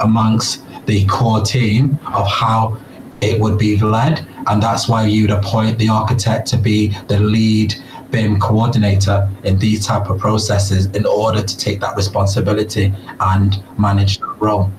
amongst 0.00 0.64
the 0.86 1.06
core 1.06 1.40
team 1.40 1.98
of 2.06 2.26
how 2.26 2.78
it 3.20 3.38
would 3.38 3.58
be 3.58 3.78
led, 3.78 4.26
and 4.48 4.60
that's 4.60 4.88
why 4.88 5.06
you'd 5.06 5.30
appoint 5.30 5.78
the 5.78 5.88
architect 5.88 6.48
to 6.48 6.56
be 6.56 6.88
the 7.06 7.20
lead 7.20 7.74
BIM 8.12 8.38
coordinator 8.38 9.28
in 9.42 9.58
these 9.58 9.84
type 9.84 10.08
of 10.08 10.20
processes 10.20 10.86
in 10.86 11.06
order 11.06 11.42
to 11.42 11.56
take 11.56 11.80
that 11.80 11.96
responsibility 11.96 12.94
and 13.18 13.62
manage 13.78 14.18
that 14.18 14.36
role. 14.38 14.70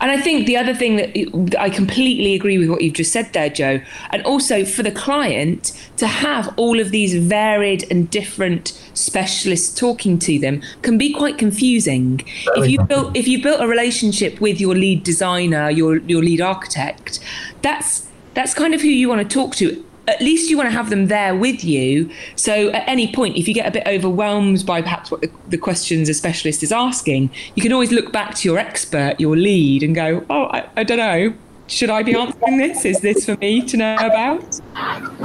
And 0.00 0.10
I 0.10 0.20
think 0.20 0.46
the 0.46 0.56
other 0.56 0.74
thing 0.74 0.96
that 0.96 1.60
I 1.60 1.70
completely 1.70 2.34
agree 2.34 2.58
with 2.58 2.68
what 2.68 2.82
you've 2.82 2.94
just 2.94 3.12
said 3.12 3.32
there, 3.32 3.48
Joe, 3.48 3.80
and 4.10 4.20
also 4.24 4.64
for 4.64 4.82
the 4.82 4.90
client 4.90 5.72
to 5.98 6.08
have 6.08 6.52
all 6.56 6.80
of 6.80 6.90
these 6.90 7.14
varied 7.14 7.86
and 7.88 8.10
different 8.10 8.70
specialists 8.94 9.78
talking 9.78 10.18
to 10.18 10.40
them 10.40 10.60
can 10.82 10.98
be 10.98 11.12
quite 11.12 11.38
confusing. 11.38 12.20
Very 12.46 12.60
if 12.60 12.70
you 12.72 12.82
built 12.82 13.16
if 13.16 13.28
you 13.28 13.40
built 13.40 13.60
a 13.60 13.68
relationship 13.68 14.40
with 14.40 14.60
your 14.60 14.74
lead 14.74 15.04
designer, 15.04 15.70
your 15.70 15.98
your 15.98 16.22
lead 16.22 16.40
architect, 16.40 17.20
that's 17.62 18.08
that's 18.34 18.54
kind 18.54 18.74
of 18.74 18.80
who 18.80 18.88
you 18.88 19.08
want 19.08 19.20
to 19.28 19.32
talk 19.32 19.54
to 19.56 19.84
at 20.08 20.20
least 20.20 20.50
you 20.50 20.56
want 20.56 20.68
to 20.68 20.72
have 20.72 20.90
them 20.90 21.06
there 21.06 21.34
with 21.34 21.64
you. 21.64 22.10
So 22.34 22.70
at 22.70 22.88
any 22.88 23.12
point, 23.12 23.36
if 23.36 23.46
you 23.46 23.54
get 23.54 23.66
a 23.66 23.70
bit 23.70 23.86
overwhelmed 23.86 24.66
by 24.66 24.82
perhaps 24.82 25.10
what 25.10 25.20
the, 25.20 25.30
the 25.48 25.58
questions 25.58 26.08
a 26.08 26.14
specialist 26.14 26.62
is 26.62 26.72
asking, 26.72 27.30
you 27.54 27.62
can 27.62 27.72
always 27.72 27.92
look 27.92 28.12
back 28.12 28.34
to 28.36 28.48
your 28.48 28.58
expert, 28.58 29.20
your 29.20 29.36
lead, 29.36 29.82
and 29.82 29.94
go, 29.94 30.24
oh, 30.28 30.44
I, 30.46 30.68
I 30.76 30.84
don't 30.84 30.98
know. 30.98 31.34
Should 31.68 31.90
I 31.90 32.02
be 32.02 32.14
answering 32.14 32.58
this? 32.58 32.84
Is 32.84 33.00
this 33.00 33.24
for 33.24 33.36
me 33.36 33.62
to 33.62 33.76
know 33.76 33.94
about? 33.94 34.60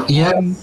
Yeah. 0.07 0.29
Um, 0.29 0.55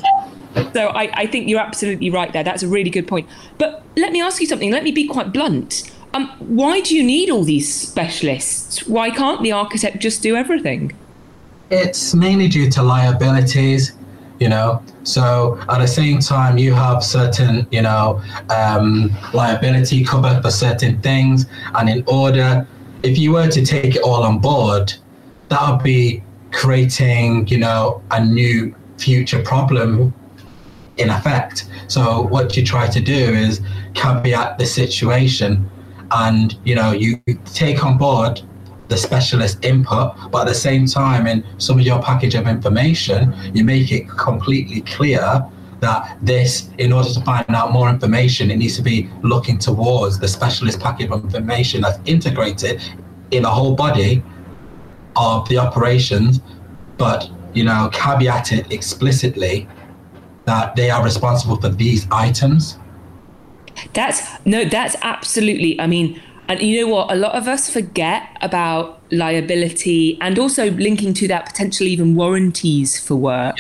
so 0.72 0.88
I, 0.88 1.10
I 1.14 1.26
think 1.26 1.48
you're 1.48 1.60
absolutely 1.60 2.10
right 2.10 2.32
there. 2.32 2.44
That's 2.44 2.62
a 2.62 2.68
really 2.68 2.90
good 2.90 3.08
point. 3.08 3.28
But 3.58 3.82
let 3.96 4.12
me 4.12 4.22
ask 4.22 4.40
you 4.40 4.46
something. 4.46 4.70
Let 4.70 4.84
me 4.84 4.92
be 4.92 5.06
quite 5.08 5.32
blunt. 5.32 5.90
Um, 6.14 6.28
why 6.38 6.80
do 6.80 6.94
you 6.94 7.02
need 7.02 7.28
all 7.28 7.42
these 7.42 7.72
specialists? 7.72 8.86
Why 8.86 9.10
can't 9.10 9.42
the 9.42 9.50
architect 9.50 9.98
just 9.98 10.22
do 10.22 10.36
everything? 10.36 10.96
It's 11.70 12.14
mainly 12.14 12.46
due 12.46 12.70
to 12.70 12.82
liabilities, 12.82 13.92
you 14.40 14.48
know. 14.48 14.82
So 15.02 15.58
at 15.68 15.78
the 15.78 15.86
same 15.86 16.20
time, 16.20 16.58
you 16.58 16.72
have 16.74 17.02
certain, 17.02 17.66
you 17.70 17.82
know, 17.82 18.22
um, 18.50 19.10
liability 19.32 20.04
covered 20.04 20.42
for 20.42 20.50
certain 20.50 21.00
things, 21.00 21.46
and 21.74 21.88
in 21.88 22.04
order, 22.06 22.66
if 23.02 23.18
you 23.18 23.32
were 23.32 23.48
to 23.48 23.64
take 23.64 23.96
it 23.96 24.02
all 24.02 24.22
on 24.22 24.38
board, 24.38 24.94
that 25.48 25.70
would 25.70 25.82
be 25.82 26.22
creating, 26.52 27.46
you 27.48 27.58
know, 27.58 28.02
a 28.10 28.24
new 28.24 28.74
future 28.98 29.42
problem 29.42 30.14
in 30.96 31.10
effect. 31.10 31.68
So 31.88 32.22
what 32.22 32.56
you 32.56 32.64
try 32.64 32.86
to 32.88 33.00
do 33.00 33.12
is 33.12 33.60
caveat 33.94 34.58
the 34.58 34.66
situation 34.66 35.70
and 36.10 36.56
you 36.64 36.74
know 36.74 36.92
you 36.92 37.20
take 37.44 37.84
on 37.84 37.98
board 37.98 38.42
the 38.88 38.96
specialist 38.96 39.64
input 39.64 40.14
but 40.30 40.42
at 40.42 40.48
the 40.48 40.54
same 40.54 40.86
time 40.86 41.26
in 41.26 41.44
some 41.58 41.78
of 41.78 41.84
your 41.84 42.02
package 42.02 42.34
of 42.34 42.46
information 42.46 43.34
you 43.54 43.64
make 43.64 43.90
it 43.92 44.08
completely 44.08 44.80
clear 44.82 45.42
that 45.80 46.18
this 46.22 46.70
in 46.78 46.92
order 46.92 47.08
to 47.08 47.20
find 47.22 47.44
out 47.50 47.72
more 47.72 47.88
information 47.88 48.50
it 48.50 48.56
needs 48.56 48.76
to 48.76 48.82
be 48.82 49.08
looking 49.22 49.58
towards 49.58 50.18
the 50.18 50.28
specialist 50.28 50.80
package 50.80 51.10
of 51.10 51.24
information 51.24 51.80
that's 51.80 51.98
integrated 52.04 52.82
in 53.30 53.42
the 53.42 53.50
whole 53.50 53.74
body 53.74 54.22
of 55.16 55.48
the 55.48 55.56
operations 55.58 56.40
but 56.98 57.30
you 57.54 57.64
know 57.64 57.88
caveat 57.92 58.52
it 58.52 58.70
explicitly 58.72 59.68
that 60.44 60.76
they 60.76 60.90
are 60.90 61.02
responsible 61.02 61.58
for 61.60 61.70
these 61.70 62.06
items 62.10 62.78
that's 63.92 64.22
no, 64.44 64.64
that's 64.64 64.96
absolutely. 65.02 65.80
I 65.80 65.86
mean, 65.86 66.20
and 66.48 66.60
you 66.60 66.80
know 66.80 66.92
what? 66.92 67.12
A 67.12 67.16
lot 67.16 67.34
of 67.34 67.48
us 67.48 67.70
forget 67.70 68.36
about 68.40 69.00
liability 69.10 70.18
and 70.20 70.38
also 70.38 70.70
linking 70.72 71.14
to 71.14 71.28
that 71.28 71.46
potentially 71.46 71.90
even 71.90 72.14
warranties 72.14 72.98
for 72.98 73.16
work. 73.16 73.56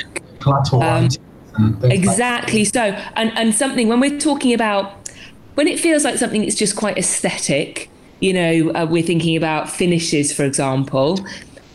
Um, 1.56 1.78
exactly 1.84 2.64
so. 2.64 2.80
And 3.16 3.36
and 3.36 3.54
something 3.54 3.88
when 3.88 4.00
we're 4.00 4.18
talking 4.18 4.52
about 4.52 5.08
when 5.54 5.68
it 5.68 5.78
feels 5.78 6.04
like 6.04 6.16
something 6.16 6.42
that's 6.42 6.56
just 6.56 6.76
quite 6.76 6.98
aesthetic, 6.98 7.88
you 8.20 8.32
know, 8.32 8.72
uh, 8.72 8.86
we're 8.90 9.02
thinking 9.02 9.36
about 9.36 9.70
finishes, 9.70 10.32
for 10.32 10.44
example. 10.44 11.24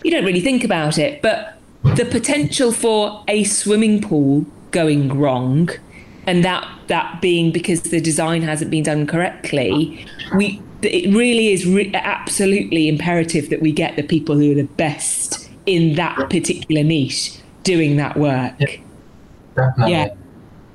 You 0.04 0.12
don't 0.12 0.26
really 0.26 0.42
think 0.42 0.64
about 0.64 0.98
it, 0.98 1.22
but 1.22 1.60
the 1.84 2.06
potential 2.06 2.72
for 2.72 3.24
a 3.28 3.44
swimming 3.44 4.02
pool 4.02 4.46
going 4.72 5.18
wrong 5.18 5.70
and 6.28 6.44
that 6.44 6.68
that 6.88 7.22
being 7.22 7.52
because 7.52 7.82
the 7.84 8.00
design 8.00 8.42
hasn't 8.42 8.70
been 8.70 8.84
done 8.84 9.08
correctly 9.08 10.06
we 10.36 10.62
it 10.82 11.14
really 11.14 11.50
is 11.50 11.66
re- 11.66 11.92
absolutely 11.94 12.88
imperative 12.88 13.50
that 13.50 13.62
we 13.62 13.72
get 13.72 13.96
the 13.96 14.04
people 14.04 14.36
who 14.36 14.52
are 14.52 14.56
the 14.56 14.64
best 14.64 15.50
in 15.66 15.96
that 15.96 16.30
particular 16.30 16.84
niche 16.84 17.40
doing 17.64 17.98
that 17.98 18.18
work. 18.18 18.80
Yeah, 19.58 19.88
yeah. 19.88 20.14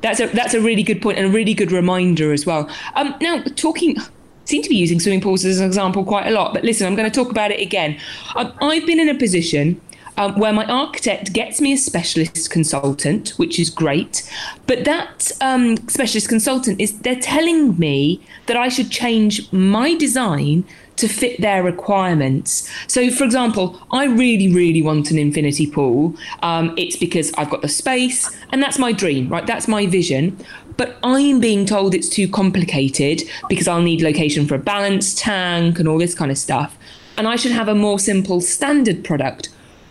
that's 0.02 0.20
a 0.20 0.26
that's 0.28 0.54
a 0.54 0.60
really 0.60 0.82
good 0.82 1.00
point 1.00 1.18
and 1.18 1.28
a 1.28 1.30
really 1.30 1.54
good 1.54 1.72
reminder 1.72 2.32
as 2.32 2.44
well. 2.44 2.68
Um, 2.94 3.14
now 3.20 3.42
talking 3.56 3.96
seem 4.44 4.62
to 4.62 4.68
be 4.68 4.76
using 4.76 5.00
swimming 5.00 5.20
pools 5.22 5.44
as 5.44 5.58
an 5.58 5.66
example 5.66 6.04
quite 6.04 6.26
a 6.26 6.30
lot 6.30 6.52
but 6.52 6.62
listen 6.64 6.86
i'm 6.86 6.94
going 6.94 7.10
to 7.10 7.14
talk 7.14 7.30
about 7.30 7.50
it 7.50 7.60
again. 7.60 7.98
Um, 8.36 8.52
i've 8.60 8.84
been 8.86 9.00
in 9.00 9.08
a 9.08 9.14
position 9.14 9.80
um, 10.16 10.38
where 10.38 10.52
my 10.52 10.64
architect 10.66 11.32
gets 11.32 11.60
me 11.60 11.72
a 11.72 11.76
specialist 11.76 12.50
consultant, 12.50 13.30
which 13.30 13.58
is 13.58 13.70
great. 13.70 14.28
But 14.66 14.84
that 14.84 15.32
um, 15.40 15.76
specialist 15.88 16.28
consultant 16.28 16.80
is 16.80 17.00
they're 17.00 17.16
telling 17.16 17.78
me 17.78 18.20
that 18.46 18.56
I 18.56 18.68
should 18.68 18.90
change 18.90 19.52
my 19.52 19.94
design 19.94 20.64
to 20.96 21.08
fit 21.08 21.40
their 21.40 21.62
requirements. 21.62 22.70
So, 22.86 23.10
for 23.10 23.24
example, 23.24 23.80
I 23.90 24.04
really, 24.04 24.52
really 24.52 24.82
want 24.82 25.10
an 25.10 25.18
infinity 25.18 25.66
pool. 25.66 26.14
Um, 26.42 26.72
it's 26.76 26.96
because 26.96 27.32
I've 27.36 27.50
got 27.50 27.62
the 27.62 27.68
space, 27.68 28.30
and 28.50 28.62
that's 28.62 28.78
my 28.78 28.92
dream, 28.92 29.28
right? 29.28 29.46
That's 29.46 29.66
my 29.66 29.86
vision. 29.86 30.38
But 30.76 30.96
I'm 31.02 31.40
being 31.40 31.66
told 31.66 31.94
it's 31.94 32.08
too 32.08 32.28
complicated 32.28 33.22
because 33.48 33.68
I'll 33.68 33.82
need 33.82 34.02
location 34.02 34.46
for 34.46 34.54
a 34.54 34.58
balance 34.58 35.14
tank 35.14 35.78
and 35.78 35.88
all 35.88 35.98
this 35.98 36.14
kind 36.14 36.30
of 36.30 36.38
stuff. 36.38 36.76
And 37.16 37.28
I 37.28 37.36
should 37.36 37.52
have 37.52 37.68
a 37.68 37.74
more 37.74 37.98
simple 37.98 38.40
standard 38.40 39.04
product 39.04 39.48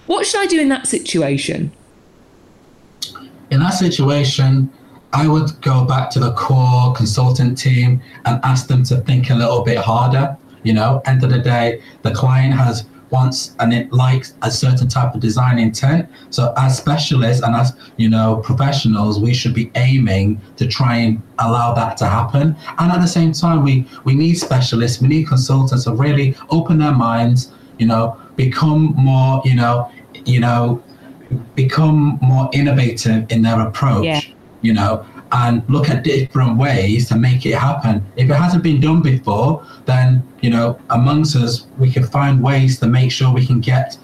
what 0.07 0.25
should 0.25 0.41
I 0.41 0.45
do 0.45 0.59
in 0.59 0.69
that 0.69 0.87
situation? 0.87 1.71
In 3.49 3.59
that 3.59 3.71
situation, 3.71 4.71
I 5.13 5.27
would 5.27 5.61
go 5.61 5.85
back 5.85 6.09
to 6.11 6.19
the 6.19 6.33
core 6.33 6.93
consultant 6.93 7.57
team 7.57 8.01
and 8.25 8.39
ask 8.43 8.67
them 8.67 8.83
to 8.85 8.97
think 9.01 9.29
a 9.29 9.35
little 9.35 9.63
bit 9.63 9.77
harder. 9.77 10.35
You 10.63 10.73
know, 10.73 11.01
end 11.05 11.23
of 11.23 11.29
the 11.29 11.39
day, 11.39 11.81
the 12.01 12.11
client 12.11 12.53
has 12.53 12.85
wants 13.13 13.55
and 13.59 13.71
it 13.71 13.93
likes 13.93 14.33
a 14.41 14.49
certain 14.49 14.89
type 14.89 15.13
of 15.13 15.21
design 15.21 15.59
intent. 15.59 16.09
So 16.31 16.51
as 16.57 16.75
specialists 16.75 17.43
and 17.43 17.55
as 17.55 17.73
you 17.97 18.09
know 18.09 18.41
professionals, 18.43 19.19
we 19.19 19.33
should 19.33 19.53
be 19.53 19.71
aiming 19.75 20.41
to 20.57 20.67
try 20.67 20.95
and 20.97 21.21
allow 21.37 21.73
that 21.75 21.95
to 21.97 22.05
happen. 22.05 22.55
And 22.79 22.91
at 22.91 22.99
the 22.99 23.07
same 23.07 23.31
time, 23.31 23.63
we 23.63 23.87
we 24.03 24.15
need 24.15 24.35
specialists, 24.35 24.99
we 24.99 25.07
need 25.07 25.27
consultants 25.27 25.83
to 25.85 25.93
really 25.93 26.35
open 26.49 26.79
their 26.79 26.97
minds. 27.09 27.53
You 27.77 27.87
know, 27.87 28.17
become 28.35 28.93
more, 28.95 29.41
you 29.45 29.55
know, 29.55 29.91
you 30.25 30.39
know, 30.39 30.83
become 31.55 32.19
more 32.21 32.49
innovative 32.53 33.31
in 33.31 33.41
their 33.41 33.59
approach, 33.61 34.05
yeah. 34.05 34.21
you 34.61 34.73
know, 34.73 35.05
and 35.31 35.63
look 35.67 35.89
at 35.89 36.03
different 36.03 36.57
ways 36.57 37.07
to 37.09 37.15
make 37.15 37.45
it 37.45 37.55
happen. 37.55 38.05
If 38.15 38.29
it 38.29 38.35
hasn't 38.35 38.63
been 38.63 38.79
done 38.79 39.01
before, 39.01 39.65
then, 39.85 40.27
you 40.41 40.51
know, 40.51 40.79
amongst 40.91 41.35
us, 41.35 41.67
we 41.77 41.91
can 41.91 42.05
find 42.05 42.41
ways 42.41 42.79
to 42.79 42.87
make 42.87 43.11
sure 43.11 43.33
we 43.33 43.45
can 43.45 43.59
get 43.59 43.97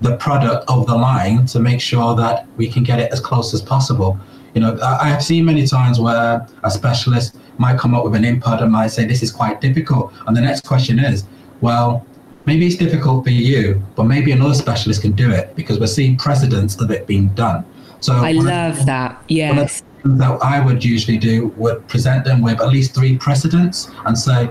the 0.00 0.16
product 0.16 0.68
of 0.68 0.86
the 0.86 0.94
line 0.94 1.46
to 1.46 1.60
make 1.60 1.80
sure 1.80 2.14
that 2.16 2.46
we 2.56 2.68
can 2.68 2.82
get 2.82 2.98
it 2.98 3.12
as 3.12 3.20
close 3.20 3.54
as 3.54 3.62
possible. 3.62 4.18
You 4.54 4.60
know, 4.60 4.78
I 4.82 5.08
have 5.08 5.22
seen 5.22 5.44
many 5.44 5.66
times 5.66 6.00
where 6.00 6.46
a 6.64 6.70
specialist 6.70 7.36
might 7.58 7.78
come 7.78 7.94
up 7.94 8.04
with 8.04 8.14
an 8.14 8.24
input 8.24 8.60
and 8.60 8.72
might 8.72 8.88
say, 8.88 9.06
this 9.06 9.22
is 9.22 9.30
quite 9.30 9.60
difficult. 9.60 10.12
And 10.26 10.36
the 10.36 10.40
next 10.40 10.66
question 10.66 10.98
is, 10.98 11.24
well, 11.60 12.04
maybe 12.46 12.66
it's 12.66 12.76
difficult 12.76 13.24
for 13.24 13.30
you, 13.30 13.82
but 13.96 14.04
maybe 14.04 14.32
another 14.32 14.54
specialist 14.54 15.02
can 15.02 15.12
do 15.12 15.30
it 15.30 15.54
because 15.56 15.78
we're 15.78 15.86
seeing 15.86 16.16
precedents 16.16 16.80
of 16.80 16.90
it 16.90 17.06
being 17.06 17.28
done. 17.30 17.64
So 18.00 18.14
I 18.14 18.32
love 18.32 18.78
of, 18.78 18.86
that. 18.86 19.22
Yes. 19.28 19.82
That 20.04 20.38
I 20.42 20.64
would 20.64 20.84
usually 20.84 21.18
do 21.18 21.48
would 21.56 21.86
present 21.88 22.24
them 22.24 22.40
with 22.40 22.60
at 22.60 22.68
least 22.68 22.94
three 22.94 23.18
precedents 23.18 23.90
and 24.06 24.16
say, 24.16 24.48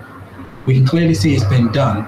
we 0.65 0.73
can 0.73 0.85
clearly 0.85 1.13
see 1.13 1.33
it's 1.33 1.45
been 1.45 1.71
done, 1.71 2.05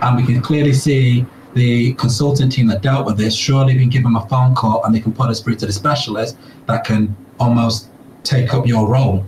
and 0.00 0.16
we 0.16 0.24
can 0.24 0.40
clearly 0.40 0.72
see 0.72 1.24
the 1.54 1.92
consultant 1.94 2.52
team 2.52 2.66
that 2.68 2.82
dealt 2.82 3.06
with 3.06 3.16
this. 3.16 3.34
Surely 3.34 3.74
we 3.74 3.80
can 3.80 3.88
give 3.88 4.02
them 4.02 4.16
a 4.16 4.26
phone 4.28 4.54
call 4.54 4.84
and 4.84 4.94
they 4.94 5.00
can 5.00 5.12
put 5.12 5.28
us 5.28 5.40
through 5.40 5.56
to 5.56 5.66
the 5.66 5.72
specialist 5.72 6.36
that 6.66 6.84
can 6.84 7.16
almost 7.38 7.90
take 8.22 8.52
up 8.54 8.66
your 8.66 8.88
role. 8.88 9.24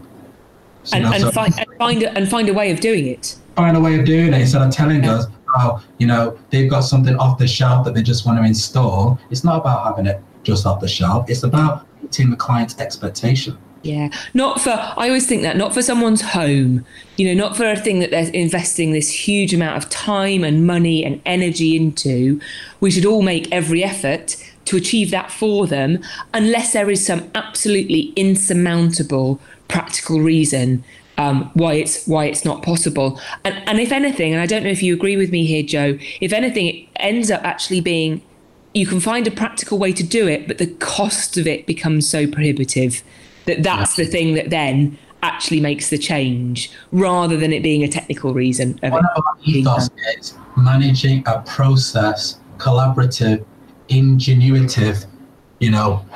So, 0.84 0.96
and, 0.96 1.06
and, 1.06 1.22
so 1.22 1.30
find, 1.30 1.58
and, 1.58 1.66
find 1.78 2.02
a, 2.02 2.12
and 2.16 2.28
find 2.28 2.48
a 2.48 2.54
way 2.54 2.70
of 2.70 2.80
doing 2.80 3.06
it. 3.06 3.36
Find 3.56 3.76
a 3.76 3.80
way 3.80 3.98
of 3.98 4.04
doing 4.06 4.32
it 4.32 4.40
instead 4.40 4.62
of 4.62 4.72
telling 4.72 5.04
yeah. 5.04 5.14
us, 5.14 5.26
about, 5.54 5.82
you 5.98 6.06
know, 6.06 6.38
they've 6.50 6.70
got 6.70 6.80
something 6.80 7.16
off 7.16 7.38
the 7.38 7.46
shelf 7.46 7.84
that 7.84 7.94
they 7.94 8.02
just 8.02 8.26
want 8.26 8.38
to 8.38 8.44
install. 8.44 9.18
It's 9.30 9.44
not 9.44 9.60
about 9.60 9.84
having 9.84 10.06
it 10.06 10.22
just 10.42 10.66
off 10.66 10.80
the 10.80 10.88
shelf. 10.88 11.28
It's 11.28 11.42
about 11.42 11.86
meeting 12.02 12.30
the 12.30 12.36
client's 12.36 12.78
expectation. 12.78 13.56
Yeah, 13.82 14.10
not 14.34 14.60
for, 14.60 14.70
I 14.70 15.08
always 15.08 15.26
think 15.26 15.40
that, 15.42 15.56
not 15.56 15.72
for 15.72 15.80
someone's 15.80 16.20
home, 16.20 16.84
you 17.16 17.26
know, 17.26 17.34
not 17.34 17.56
for 17.56 17.64
a 17.64 17.76
thing 17.76 18.00
that 18.00 18.10
they're 18.10 18.28
investing 18.30 18.92
this 18.92 19.10
huge 19.10 19.54
amount 19.54 19.82
of 19.82 19.88
time 19.88 20.44
and 20.44 20.66
money 20.66 21.02
and 21.02 21.22
energy 21.24 21.76
into. 21.76 22.40
We 22.80 22.90
should 22.90 23.06
all 23.06 23.22
make 23.22 23.50
every 23.50 23.82
effort 23.82 24.36
to 24.66 24.76
achieve 24.76 25.10
that 25.12 25.32
for 25.32 25.66
them, 25.66 25.98
unless 26.34 26.74
there 26.74 26.90
is 26.90 27.04
some 27.04 27.30
absolutely 27.34 28.12
insurmountable 28.16 29.40
practical 29.66 30.20
reason 30.20 30.84
um, 31.20 31.50
why 31.54 31.74
it's 31.74 32.06
why 32.06 32.24
it's 32.24 32.44
not 32.44 32.62
possible. 32.62 33.20
And 33.44 33.54
and 33.68 33.80
if 33.80 33.92
anything, 33.92 34.32
and 34.32 34.40
I 34.40 34.46
don't 34.46 34.62
know 34.64 34.70
if 34.70 34.82
you 34.82 34.94
agree 34.94 35.16
with 35.16 35.30
me 35.30 35.46
here, 35.46 35.62
Joe. 35.62 35.98
If 36.20 36.32
anything, 36.32 36.66
it 36.66 36.88
ends 36.96 37.30
up 37.30 37.42
actually 37.44 37.80
being 37.80 38.22
you 38.72 38.86
can 38.86 39.00
find 39.00 39.26
a 39.26 39.30
practical 39.30 39.78
way 39.78 39.92
to 39.92 40.02
do 40.02 40.28
it, 40.28 40.46
but 40.46 40.58
the 40.58 40.68
cost 40.68 41.36
of 41.36 41.46
it 41.46 41.66
becomes 41.66 42.08
so 42.08 42.26
prohibitive 42.26 43.02
that 43.46 43.62
that's 43.62 43.98
yeah. 43.98 44.04
the 44.04 44.10
thing 44.10 44.34
that 44.34 44.50
then 44.50 44.96
actually 45.22 45.60
makes 45.60 45.90
the 45.90 45.98
change 45.98 46.70
rather 46.92 47.36
than 47.36 47.52
it 47.52 47.62
being 47.62 47.82
a 47.82 47.88
technical 47.88 48.32
reason. 48.32 48.78
Of 48.82 48.92
One 48.92 49.04
of 49.16 49.24
our 49.26 49.36
ethos 49.44 49.90
is 50.16 50.38
managing 50.56 51.24
a 51.26 51.40
process, 51.42 52.38
collaborative, 52.58 53.44
ingenuitive, 53.88 55.06
you 55.58 55.70
know, 55.72 56.06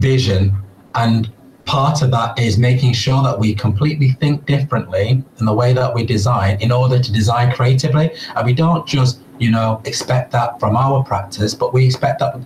vision 0.00 0.56
and 0.94 1.30
part 1.68 2.02
of 2.02 2.10
that 2.10 2.38
is 2.38 2.58
making 2.58 2.94
sure 2.94 3.22
that 3.22 3.38
we 3.38 3.54
completely 3.54 4.10
think 4.12 4.46
differently 4.46 5.22
in 5.38 5.46
the 5.46 5.52
way 5.52 5.72
that 5.74 5.94
we 5.94 6.04
design 6.04 6.58
in 6.60 6.72
order 6.72 6.98
to 6.98 7.12
design 7.12 7.52
creatively. 7.52 8.10
And 8.34 8.46
we 8.46 8.54
don't 8.54 8.86
just 8.86 9.20
you 9.38 9.50
know 9.50 9.80
expect 9.84 10.32
that 10.32 10.58
from 10.60 10.76
our 10.76 11.02
practice 11.04 11.54
but 11.54 11.72
we 11.72 11.86
expect 11.86 12.20
that 12.20 12.38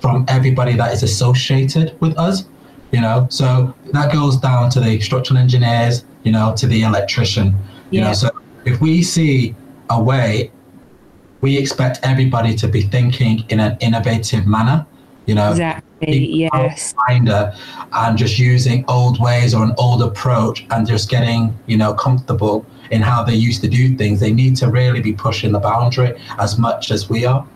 from 0.00 0.24
everybody 0.28 0.74
that 0.76 0.92
is 0.92 1.02
associated 1.02 1.98
with 2.00 2.16
us 2.18 2.44
you 2.92 3.00
know? 3.00 3.26
So 3.28 3.74
that 3.92 4.12
goes 4.12 4.36
down 4.36 4.70
to 4.70 4.80
the 4.80 5.00
structural 5.00 5.38
engineers 5.38 6.04
you 6.22 6.32
know 6.32 6.54
to 6.56 6.66
the 6.66 6.82
electrician 6.82 7.54
you 7.90 8.00
yeah. 8.00 8.08
know 8.08 8.12
so 8.12 8.30
if 8.64 8.80
we 8.80 9.02
see 9.02 9.54
a 9.90 10.02
way 10.02 10.50
we 11.40 11.58
expect 11.58 11.98
everybody 12.02 12.54
to 12.56 12.68
be 12.68 12.82
thinking 12.82 13.44
in 13.48 13.60
an 13.60 13.76
innovative 13.80 14.46
manner 14.46 14.86
you 15.26 15.34
know 15.34 15.50
exactly 15.50 16.26
yes. 16.26 16.94
and 17.08 18.18
just 18.18 18.38
using 18.38 18.84
old 18.88 19.18
ways 19.20 19.54
or 19.54 19.64
an 19.64 19.72
old 19.78 20.02
approach 20.02 20.66
and 20.70 20.86
just 20.86 21.08
getting 21.08 21.56
you 21.66 21.76
know 21.76 21.94
comfortable 21.94 22.66
in 22.90 23.02
how 23.02 23.22
they 23.24 23.34
used 23.34 23.60
to 23.62 23.68
do 23.68 23.96
things. 23.96 24.20
They 24.20 24.32
need 24.32 24.56
to 24.56 24.68
really 24.68 25.00
be 25.00 25.12
pushing 25.12 25.52
the 25.52 25.58
boundary 25.58 26.20
as 26.38 26.58
much 26.58 26.90
as 26.90 27.08
we 27.08 27.24
are. 27.24 27.46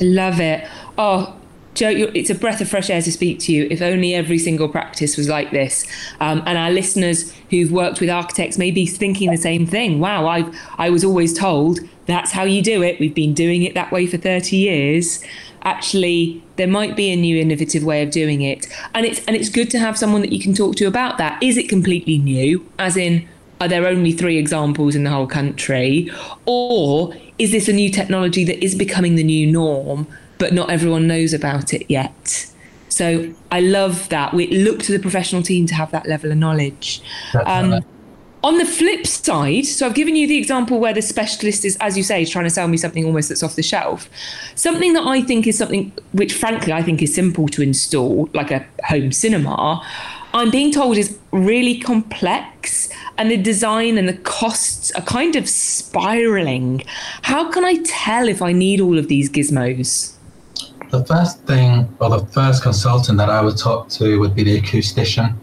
Love 0.00 0.40
it. 0.40 0.68
Oh 0.98 1.36
Joe, 1.74 1.88
it's 1.88 2.28
a 2.28 2.34
breath 2.34 2.60
of 2.60 2.68
fresh 2.68 2.90
air 2.90 3.00
to 3.00 3.10
speak 3.10 3.38
to 3.40 3.52
you. 3.52 3.66
If 3.70 3.80
only 3.80 4.14
every 4.14 4.38
single 4.38 4.68
practice 4.68 5.16
was 5.16 5.28
like 5.28 5.52
this, 5.52 5.86
um, 6.20 6.42
and 6.44 6.58
our 6.58 6.70
listeners 6.70 7.32
who've 7.48 7.72
worked 7.72 7.98
with 7.98 8.10
architects 8.10 8.58
may 8.58 8.70
be 8.70 8.86
thinking 8.86 9.30
the 9.30 9.38
same 9.38 9.66
thing. 9.66 9.98
Wow, 9.98 10.26
I 10.26 10.52
I 10.76 10.90
was 10.90 11.02
always 11.02 11.32
told 11.32 11.80
that's 12.06 12.32
how 12.32 12.44
you 12.44 12.62
do 12.62 12.82
it. 12.82 12.98
We've 13.00 13.14
been 13.14 13.34
doing 13.34 13.62
it 13.62 13.74
that 13.74 13.92
way 13.92 14.06
for 14.06 14.16
thirty 14.16 14.56
years. 14.56 15.24
Actually, 15.64 16.42
there 16.56 16.66
might 16.66 16.96
be 16.96 17.10
a 17.10 17.16
new 17.16 17.36
innovative 17.36 17.84
way 17.84 18.02
of 18.02 18.10
doing 18.10 18.42
it, 18.42 18.66
and 18.94 19.06
it's 19.06 19.24
and 19.26 19.36
it's 19.36 19.48
good 19.48 19.70
to 19.70 19.78
have 19.78 19.96
someone 19.96 20.20
that 20.20 20.32
you 20.32 20.40
can 20.40 20.54
talk 20.54 20.76
to 20.76 20.86
about 20.86 21.18
that. 21.18 21.42
Is 21.42 21.56
it 21.56 21.68
completely 21.68 22.18
new? 22.18 22.66
As 22.78 22.96
in, 22.96 23.28
are 23.60 23.68
there 23.68 23.86
only 23.86 24.12
three 24.12 24.38
examples 24.38 24.94
in 24.94 25.04
the 25.04 25.10
whole 25.10 25.26
country, 25.26 26.10
or 26.46 27.14
is 27.38 27.52
this 27.52 27.68
a 27.68 27.72
new 27.72 27.90
technology 27.90 28.44
that 28.44 28.62
is 28.62 28.74
becoming 28.74 29.14
the 29.14 29.24
new 29.24 29.50
norm? 29.50 30.06
but 30.42 30.52
not 30.52 30.70
everyone 30.70 31.06
knows 31.06 31.32
about 31.32 31.72
it 31.72 31.88
yet. 31.88 32.50
So 32.88 33.32
I 33.52 33.60
love 33.60 34.08
that. 34.08 34.34
We 34.34 34.48
look 34.48 34.80
to 34.80 34.90
the 34.90 34.98
professional 34.98 35.40
team 35.40 35.66
to 35.68 35.74
have 35.76 35.92
that 35.92 36.08
level 36.08 36.32
of 36.32 36.36
knowledge. 36.36 37.00
Um, 37.46 37.84
on 38.42 38.58
the 38.58 38.64
flip 38.64 39.06
side, 39.06 39.66
so 39.66 39.86
I've 39.86 39.94
given 39.94 40.16
you 40.16 40.26
the 40.26 40.36
example 40.36 40.80
where 40.80 40.92
the 40.92 41.02
specialist 41.02 41.64
is, 41.64 41.76
as 41.80 41.96
you 41.96 42.02
say, 42.02 42.24
trying 42.24 42.44
to 42.44 42.50
sell 42.50 42.68
me 42.68 42.76
something 42.76 43.04
almost 43.04 43.28
that's 43.28 43.42
off 43.42 43.56
the 43.56 43.62
shelf. 43.62 44.08
Something 44.54 44.92
that 44.94 45.06
I 45.06 45.22
think 45.22 45.46
is 45.46 45.58
something 45.58 45.92
which, 46.12 46.34
frankly, 46.34 46.72
I 46.72 46.82
think 46.82 47.02
is 47.02 47.14
simple 47.14 47.48
to 47.48 47.62
install, 47.62 48.28
like 48.34 48.50
a 48.50 48.66
home 48.84 49.12
cinema. 49.12 49.86
I'm 50.34 50.50
being 50.50 50.72
told 50.72 50.96
is 50.96 51.18
really 51.30 51.78
complex 51.78 52.88
and 53.18 53.30
the 53.30 53.36
design 53.36 53.98
and 53.98 54.08
the 54.08 54.16
costs 54.18 54.90
are 54.92 55.02
kind 55.02 55.36
of 55.36 55.48
spiraling. 55.48 56.82
How 57.22 57.50
can 57.50 57.64
I 57.64 57.76
tell 57.84 58.28
if 58.28 58.40
I 58.40 58.52
need 58.52 58.80
all 58.80 58.98
of 58.98 59.08
these 59.08 59.30
gizmos? 59.30 60.16
the 60.92 61.04
first 61.06 61.40
thing 61.46 61.88
or 62.00 62.10
the 62.10 62.26
first 62.26 62.62
consultant 62.62 63.16
that 63.16 63.30
I 63.30 63.40
would 63.40 63.56
talk 63.56 63.88
to 63.90 64.20
would 64.20 64.34
be 64.34 64.44
the 64.44 64.60
acoustician, 64.60 65.34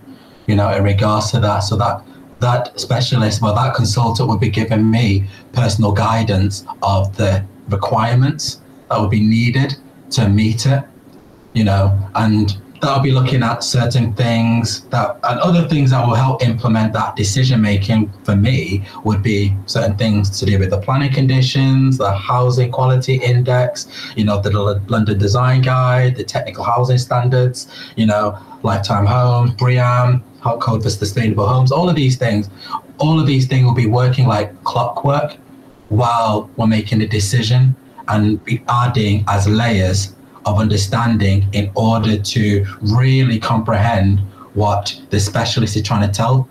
you 0.46 0.56
know, 0.56 0.72
in 0.72 0.84
regards 0.84 1.32
to 1.32 1.40
that. 1.40 1.60
So 1.62 1.76
that 1.78 2.04
that 2.40 2.80
specialist, 2.80 3.42
well, 3.42 3.56
that 3.56 3.76
consultant 3.76 4.30
would 4.30 4.40
be 4.40 4.50
giving 4.50 4.90
me 4.90 5.26
personal 5.54 5.92
guidance 5.92 6.66
of 6.82 7.16
the 7.18 7.46
requirements 7.70 8.62
that 8.90 9.00
would 9.00 9.12
be 9.12 9.22
needed 9.22 9.76
to 10.12 10.28
meet 10.28 10.66
it, 10.66 10.84
you 11.54 11.64
know, 11.64 11.98
and 12.16 12.58
that'll 12.82 13.04
be 13.04 13.12
looking 13.12 13.44
at 13.44 13.64
certain 13.64 14.14
things 14.14 14.82
that 14.86 15.20
and 15.24 15.40
other 15.40 15.68
things 15.68 15.92
that 15.92 16.06
will 16.06 16.16
help 16.16 16.42
implement 16.44 16.94
that 16.94 17.16
decision 17.16 17.62
making 17.62 18.12
for 18.24 18.36
me 18.36 18.86
would 19.04 19.22
be 19.22 19.54
certain 19.66 19.98
things 19.98 20.40
to 20.40 20.46
do 20.46 20.58
with 20.58 20.70
the 20.70 20.80
planning 20.80 21.12
conditions 21.12 21.98
the 21.98 22.12
housing 22.12 22.72
quality 22.72 23.16
index 23.16 23.88
you 24.16 24.24
know 24.24 24.40
the 24.40 24.50
london 24.88 25.18
design 25.18 25.62
guide 25.62 26.16
the 26.16 26.24
technical 26.24 26.64
housing 26.64 26.98
standards 26.98 27.68
you 27.96 28.06
know 28.06 28.38
lifetime 28.64 29.06
homes 29.06 29.52
BREEAM 29.56 30.24
hot 30.42 30.60
code 30.60 30.82
for 30.84 30.90
sustainable 30.90 31.48
homes 31.48 31.72
all 31.72 31.90
of 31.90 31.96
these 31.96 32.18
things 32.18 32.50
all 32.98 33.20
of 33.20 33.28
these 33.28 33.48
things 33.48 33.66
will 33.66 33.74
be 33.74 33.86
working 33.86 34.28
like 34.28 34.64
clockwork 34.64 35.38
while 35.90 36.50
we're 36.56 36.68
making 36.68 37.02
a 37.02 37.08
decision 37.08 37.76
and 38.10 38.44
be 38.46 38.64
adding 38.70 39.24
as 39.28 39.48
layers 39.48 40.16
of 40.46 40.60
understanding 40.60 41.48
in 41.54 41.72
order 41.76 42.18
to 42.18 42.66
really 42.82 43.40
comprehend 43.40 44.20
what 44.54 45.00
the 45.10 45.20
specialist 45.20 45.76
is 45.76 45.84
trying 45.84 46.08
to 46.08 46.14
tell 46.14 46.48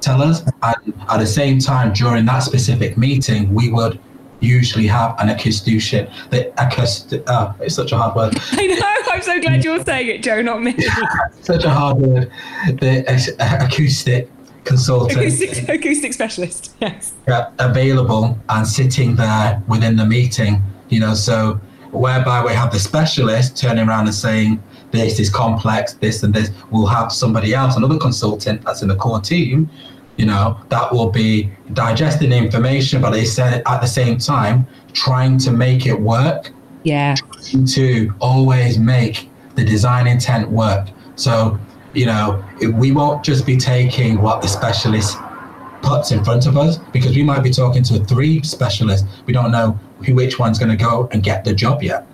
tell 0.00 0.22
us. 0.22 0.42
And 0.62 0.94
at 1.08 1.18
the 1.18 1.26
same 1.26 1.58
time, 1.58 1.92
during 1.92 2.24
that 2.26 2.40
specific 2.40 2.96
meeting, 2.96 3.52
we 3.52 3.70
would 3.70 4.00
usually 4.40 4.86
have 4.86 5.14
an 5.18 5.28
acoustician. 5.28 6.10
The 6.30 6.52
acoustic, 6.62 7.28
uh, 7.28 7.52
it's 7.60 7.74
such 7.74 7.92
a 7.92 7.96
hard 7.96 8.14
word. 8.14 8.34
I 8.52 8.66
know. 8.66 9.12
I'm 9.12 9.22
so 9.22 9.40
glad 9.40 9.64
you're 9.64 9.82
saying 9.84 10.08
it, 10.08 10.22
Joe, 10.22 10.42
not 10.42 10.62
me. 10.62 10.76
such 11.40 11.64
a 11.64 11.70
hard 11.70 11.98
word. 11.98 12.30
The 12.66 13.04
acoustic 13.40 14.30
consultant, 14.64 15.18
acoustic, 15.18 15.68
acoustic 15.68 16.12
specialist. 16.12 16.74
Yes. 16.80 17.14
Yeah, 17.26 17.50
available 17.58 18.38
and 18.48 18.66
sitting 18.66 19.16
there 19.16 19.62
within 19.66 19.96
the 19.96 20.06
meeting. 20.06 20.62
You 20.88 21.00
know, 21.00 21.14
so 21.14 21.60
whereby 21.90 22.44
we 22.44 22.52
have 22.52 22.72
the 22.72 22.78
specialist 22.78 23.56
turning 23.56 23.88
around 23.88 24.06
and 24.06 24.14
saying, 24.14 24.62
this 24.90 25.18
is 25.18 25.28
complex, 25.30 25.94
this 25.94 26.22
and 26.22 26.32
this. 26.32 26.50
We'll 26.70 26.86
have 26.86 27.12
somebody 27.12 27.54
else, 27.54 27.76
another 27.76 27.98
consultant 27.98 28.62
that's 28.64 28.82
in 28.82 28.88
the 28.88 28.96
core 28.96 29.20
team, 29.20 29.68
you 30.18 30.26
know, 30.26 30.60
that 30.68 30.92
will 30.92 31.10
be 31.10 31.50
digesting 31.72 32.32
information, 32.32 33.00
but 33.00 33.10
they 33.10 33.24
said 33.24 33.62
at 33.66 33.80
the 33.80 33.86
same 33.86 34.18
time, 34.18 34.66
trying 34.92 35.38
to 35.38 35.50
make 35.50 35.86
it 35.86 35.98
work. 35.98 36.52
Yeah. 36.82 37.14
To 37.74 38.14
always 38.20 38.78
make 38.78 39.30
the 39.54 39.64
design 39.64 40.06
intent 40.06 40.50
work. 40.50 40.88
So, 41.14 41.58
you 41.94 42.06
know, 42.06 42.44
we 42.74 42.92
won't 42.92 43.24
just 43.24 43.46
be 43.46 43.56
taking 43.56 44.20
what 44.20 44.42
the 44.42 44.48
specialist 44.48 45.16
puts 45.82 46.10
in 46.10 46.24
front 46.24 46.46
of 46.46 46.56
us 46.56 46.78
because 46.92 47.14
we 47.14 47.22
might 47.22 47.42
be 47.42 47.50
talking 47.50 47.82
to 47.84 48.04
three 48.04 48.42
specialists. 48.42 49.06
We 49.26 49.32
don't 49.32 49.52
know 49.52 49.78
who, 50.04 50.14
which 50.14 50.38
one's 50.38 50.58
going 50.58 50.76
to 50.76 50.76
go 50.76 51.08
and 51.12 51.22
get 51.22 51.44
the 51.44 51.54
job 51.54 51.82
yet. 51.82 52.06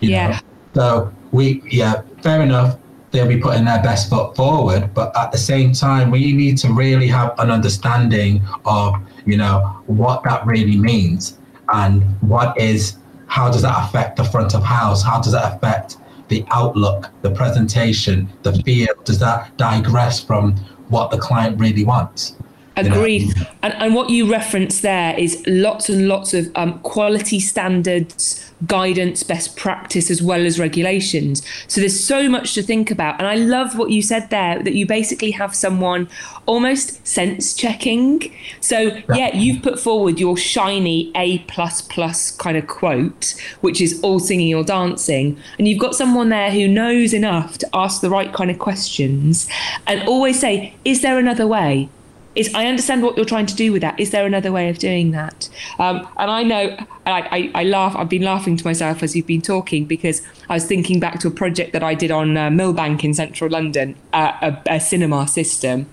yeah. 0.00 0.28
Know? 0.28 0.38
So 0.74 1.14
we, 1.32 1.62
yeah, 1.66 2.02
fair 2.22 2.40
enough. 2.40 2.78
They'll 3.10 3.26
be 3.26 3.38
putting 3.38 3.64
their 3.64 3.82
best 3.82 4.08
foot 4.08 4.36
forward, 4.36 4.94
but 4.94 5.16
at 5.16 5.32
the 5.32 5.38
same 5.38 5.72
time, 5.72 6.10
we 6.10 6.32
need 6.32 6.58
to 6.58 6.72
really 6.72 7.08
have 7.08 7.34
an 7.38 7.50
understanding 7.50 8.42
of, 8.64 8.94
you 9.26 9.36
know, 9.36 9.82
what 9.86 10.22
that 10.24 10.46
really 10.46 10.76
means 10.76 11.38
and 11.72 12.02
what 12.20 12.56
is, 12.58 12.96
how 13.26 13.50
does 13.50 13.62
that 13.62 13.88
affect 13.88 14.16
the 14.16 14.24
front 14.24 14.54
of 14.54 14.62
house? 14.62 15.02
How 15.02 15.20
does 15.20 15.32
that 15.32 15.56
affect 15.56 15.96
the 16.28 16.44
outlook, 16.50 17.10
the 17.22 17.30
presentation, 17.30 18.28
the 18.42 18.52
feel? 18.62 18.94
Does 19.04 19.18
that 19.18 19.56
digress 19.56 20.22
from 20.22 20.56
what 20.88 21.10
the 21.10 21.18
client 21.18 21.58
really 21.60 21.84
wants? 21.84 22.36
Agreed. 22.86 23.34
And, 23.62 23.74
and 23.74 23.94
what 23.94 24.10
you 24.10 24.30
reference 24.30 24.80
there 24.80 25.18
is 25.18 25.42
lots 25.46 25.88
and 25.88 26.08
lots 26.08 26.34
of 26.34 26.48
um, 26.54 26.78
quality 26.80 27.40
standards, 27.40 28.52
guidance, 28.66 29.22
best 29.22 29.56
practice, 29.56 30.10
as 30.10 30.22
well 30.22 30.46
as 30.46 30.58
regulations. 30.58 31.42
So 31.68 31.80
there's 31.80 32.02
so 32.02 32.28
much 32.28 32.54
to 32.54 32.62
think 32.62 32.90
about. 32.90 33.18
And 33.18 33.26
I 33.26 33.34
love 33.34 33.76
what 33.78 33.90
you 33.90 34.02
said 34.02 34.30
there 34.30 34.62
that 34.62 34.74
you 34.74 34.86
basically 34.86 35.30
have 35.32 35.54
someone 35.54 36.08
almost 36.46 37.06
sense 37.06 37.54
checking. 37.54 38.34
So, 38.60 38.98
yeah, 39.14 39.36
you've 39.36 39.62
put 39.62 39.78
forward 39.78 40.18
your 40.18 40.36
shiny 40.36 41.12
A 41.14 41.38
plus 41.40 41.82
plus 41.82 42.30
kind 42.30 42.56
of 42.56 42.66
quote, 42.66 43.34
which 43.60 43.80
is 43.80 44.00
all 44.02 44.18
singing 44.18 44.54
or 44.54 44.64
dancing. 44.64 45.38
And 45.58 45.68
you've 45.68 45.80
got 45.80 45.94
someone 45.94 46.28
there 46.30 46.50
who 46.50 46.66
knows 46.66 47.12
enough 47.12 47.58
to 47.58 47.68
ask 47.74 48.00
the 48.00 48.10
right 48.10 48.32
kind 48.32 48.50
of 48.50 48.58
questions 48.58 49.48
and 49.86 50.06
always 50.08 50.40
say, 50.40 50.74
Is 50.84 51.02
there 51.02 51.18
another 51.18 51.46
way? 51.46 51.88
Is 52.34 52.52
I 52.54 52.66
understand 52.66 53.02
what 53.02 53.16
you're 53.16 53.26
trying 53.26 53.46
to 53.46 53.54
do 53.56 53.72
with 53.72 53.82
that. 53.82 53.98
Is 53.98 54.10
there 54.10 54.24
another 54.24 54.52
way 54.52 54.68
of 54.68 54.78
doing 54.78 55.10
that? 55.10 55.48
Um, 55.78 56.06
and 56.16 56.30
I 56.30 56.42
know 56.44 56.76
I, 57.06 57.20
I, 57.20 57.50
I, 57.54 57.64
laugh. 57.64 57.96
I've 57.96 58.08
been 58.08 58.22
laughing 58.22 58.56
to 58.56 58.64
myself 58.64 59.02
as 59.02 59.16
you've 59.16 59.26
been 59.26 59.42
talking 59.42 59.84
because 59.84 60.22
I 60.48 60.54
was 60.54 60.64
thinking 60.64 61.00
back 61.00 61.18
to 61.20 61.28
a 61.28 61.30
project 61.30 61.72
that 61.72 61.82
I 61.82 61.94
did 61.94 62.12
on 62.12 62.36
uh, 62.36 62.48
Millbank 62.48 63.02
in 63.02 63.14
central 63.14 63.50
London, 63.50 63.96
uh, 64.12 64.32
a, 64.42 64.74
a, 64.74 64.80
cinema 64.80 65.26
system 65.26 65.88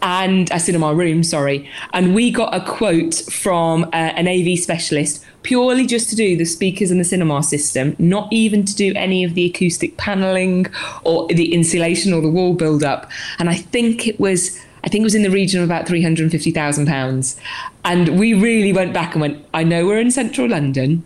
and 0.00 0.50
a 0.50 0.58
cinema 0.58 0.94
room, 0.94 1.22
sorry. 1.22 1.68
And 1.92 2.14
we 2.14 2.30
got 2.30 2.54
a 2.54 2.60
quote 2.64 3.14
from 3.30 3.84
uh, 3.84 4.12
an 4.16 4.26
AV 4.26 4.58
specialist 4.58 5.24
purely 5.42 5.86
just 5.86 6.08
to 6.08 6.16
do 6.16 6.36
the 6.36 6.46
speakers 6.46 6.90
and 6.90 6.98
the 6.98 7.04
cinema 7.04 7.42
system, 7.42 7.94
not 7.98 8.32
even 8.32 8.64
to 8.64 8.74
do 8.74 8.94
any 8.96 9.22
of 9.22 9.34
the 9.34 9.44
acoustic 9.44 9.98
paneling 9.98 10.66
or 11.02 11.28
the 11.28 11.52
insulation 11.52 12.14
or 12.14 12.22
the 12.22 12.30
wall 12.30 12.54
build 12.54 12.82
up. 12.82 13.10
And 13.38 13.50
I 13.50 13.56
think 13.56 14.08
it 14.08 14.18
was 14.18 14.58
I 14.84 14.88
think 14.88 15.00
it 15.00 15.04
was 15.04 15.14
in 15.14 15.22
the 15.22 15.30
region 15.30 15.62
of 15.62 15.68
about 15.68 15.86
£350,000. 15.86 17.40
And 17.84 18.18
we 18.20 18.34
really 18.34 18.72
went 18.72 18.92
back 18.92 19.14
and 19.14 19.22
went, 19.22 19.44
I 19.54 19.64
know 19.64 19.86
we're 19.86 19.98
in 19.98 20.10
central 20.10 20.48
London. 20.48 21.04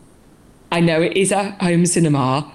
I 0.72 0.80
know 0.80 1.00
it 1.00 1.16
is 1.16 1.30
a 1.30 1.52
home 1.52 1.86
cinema, 1.86 2.50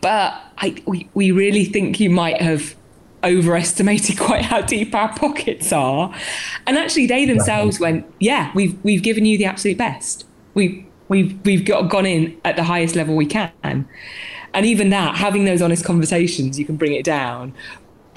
but 0.00 0.40
I, 0.58 0.80
we, 0.86 1.08
we 1.12 1.32
really 1.32 1.64
think 1.64 1.98
you 1.98 2.08
might 2.08 2.40
have 2.40 2.76
overestimated 3.24 4.18
quite 4.20 4.44
how 4.44 4.62
deep 4.62 4.94
our 4.94 5.12
pockets 5.14 5.72
are. 5.72 6.14
And 6.68 6.78
actually, 6.78 7.06
they 7.06 7.24
themselves 7.24 7.80
went, 7.80 8.06
yeah, 8.20 8.52
we've 8.54 8.82
we've 8.84 9.02
given 9.02 9.26
you 9.26 9.36
the 9.36 9.46
absolute 9.46 9.76
best. 9.76 10.24
We've 10.54 10.86
we've 11.08 11.38
we've 11.44 11.64
got 11.64 11.90
gone 11.90 12.06
in 12.06 12.40
at 12.44 12.56
the 12.56 12.64
highest 12.64 12.94
level 12.94 13.16
we 13.16 13.26
can. 13.26 13.88
And 14.52 14.66
even 14.66 14.90
that, 14.90 15.16
having 15.16 15.44
those 15.44 15.62
honest 15.62 15.84
conversations, 15.84 16.58
you 16.58 16.64
can 16.64 16.76
bring 16.76 16.92
it 16.92 17.04
down. 17.04 17.54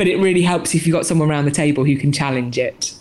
But 0.03 0.09
it 0.09 0.17
really 0.17 0.41
helps 0.41 0.75
if 0.75 0.85
you've 0.85 0.93
got 0.93 1.05
someone 1.05 1.29
around 1.29 1.45
the 1.45 1.51
table 1.51 1.85
who 1.85 1.95
can 1.95 2.11
challenge 2.11 2.57
it. 2.57 2.93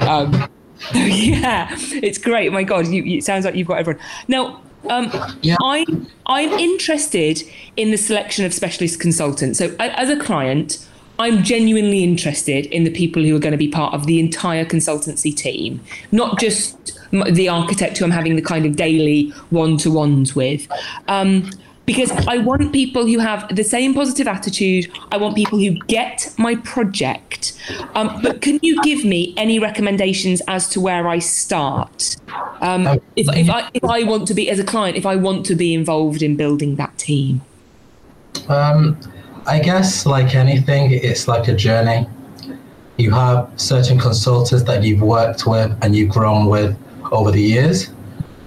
Um, 0.00 0.50
yeah, 0.94 1.68
it's 1.70 2.18
great. 2.18 2.52
My 2.52 2.62
God, 2.62 2.88
you, 2.88 3.02
it 3.04 3.24
sounds 3.24 3.46
like 3.46 3.54
you've 3.54 3.68
got 3.68 3.78
everyone. 3.78 4.02
Now, 4.28 4.60
um, 4.90 5.10
yeah. 5.40 5.56
I, 5.62 5.86
I'm 6.26 6.50
interested 6.58 7.42
in 7.78 7.90
the 7.90 7.96
selection 7.96 8.44
of 8.44 8.52
specialist 8.52 9.00
consultants. 9.00 9.60
So, 9.60 9.74
as 9.80 10.10
a 10.10 10.20
client, 10.20 10.86
I'm 11.18 11.42
genuinely 11.42 12.04
interested 12.04 12.66
in 12.66 12.84
the 12.84 12.90
people 12.90 13.22
who 13.22 13.34
are 13.34 13.40
going 13.40 13.52
to 13.52 13.56
be 13.56 13.68
part 13.68 13.94
of 13.94 14.04
the 14.04 14.20
entire 14.20 14.66
consultancy 14.66 15.34
team, 15.34 15.80
not 16.10 16.38
just 16.38 16.98
the 17.12 17.48
architect 17.48 17.96
who 17.96 18.04
I'm 18.04 18.10
having 18.10 18.36
the 18.36 18.42
kind 18.42 18.66
of 18.66 18.76
daily 18.76 19.30
one 19.48 19.78
to 19.78 19.90
ones 19.90 20.36
with. 20.36 20.68
Um, 21.08 21.50
because 21.84 22.10
I 22.28 22.38
want 22.38 22.72
people 22.72 23.06
who 23.06 23.18
have 23.18 23.54
the 23.54 23.64
same 23.64 23.94
positive 23.94 24.28
attitude. 24.28 24.90
I 25.10 25.16
want 25.16 25.34
people 25.34 25.58
who 25.58 25.74
get 25.86 26.32
my 26.38 26.56
project. 26.56 27.58
Um, 27.94 28.20
but 28.22 28.40
can 28.40 28.60
you 28.62 28.80
give 28.82 29.04
me 29.04 29.34
any 29.36 29.58
recommendations 29.58 30.40
as 30.48 30.68
to 30.70 30.80
where 30.80 31.08
I 31.08 31.18
start? 31.18 32.16
Um, 32.60 32.86
if, 33.16 33.26
if, 33.36 33.50
I, 33.50 33.68
if 33.74 33.84
I 33.84 34.04
want 34.04 34.28
to 34.28 34.34
be, 34.34 34.48
as 34.48 34.58
a 34.58 34.64
client, 34.64 34.96
if 34.96 35.06
I 35.06 35.16
want 35.16 35.44
to 35.46 35.54
be 35.54 35.74
involved 35.74 36.22
in 36.22 36.36
building 36.36 36.76
that 36.76 36.96
team? 36.98 37.40
Um, 38.48 38.98
I 39.46 39.58
guess, 39.58 40.06
like 40.06 40.34
anything, 40.34 40.92
it's 40.92 41.26
like 41.26 41.48
a 41.48 41.54
journey. 41.54 42.06
You 42.96 43.10
have 43.10 43.50
certain 43.56 43.98
consultants 43.98 44.64
that 44.64 44.84
you've 44.84 45.02
worked 45.02 45.46
with 45.46 45.76
and 45.82 45.96
you've 45.96 46.10
grown 46.10 46.46
with 46.46 46.76
over 47.10 47.32
the 47.32 47.42
years. 47.42 47.90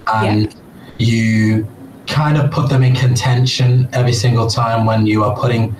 And 0.06 0.52
yeah. 0.98 1.06
you 1.06 1.68
kind 2.06 2.36
of 2.36 2.50
put 2.50 2.68
them 2.68 2.82
in 2.82 2.94
contention 2.94 3.88
every 3.92 4.12
single 4.12 4.48
time 4.48 4.86
when 4.86 5.06
you 5.06 5.24
are 5.24 5.36
putting 5.36 5.74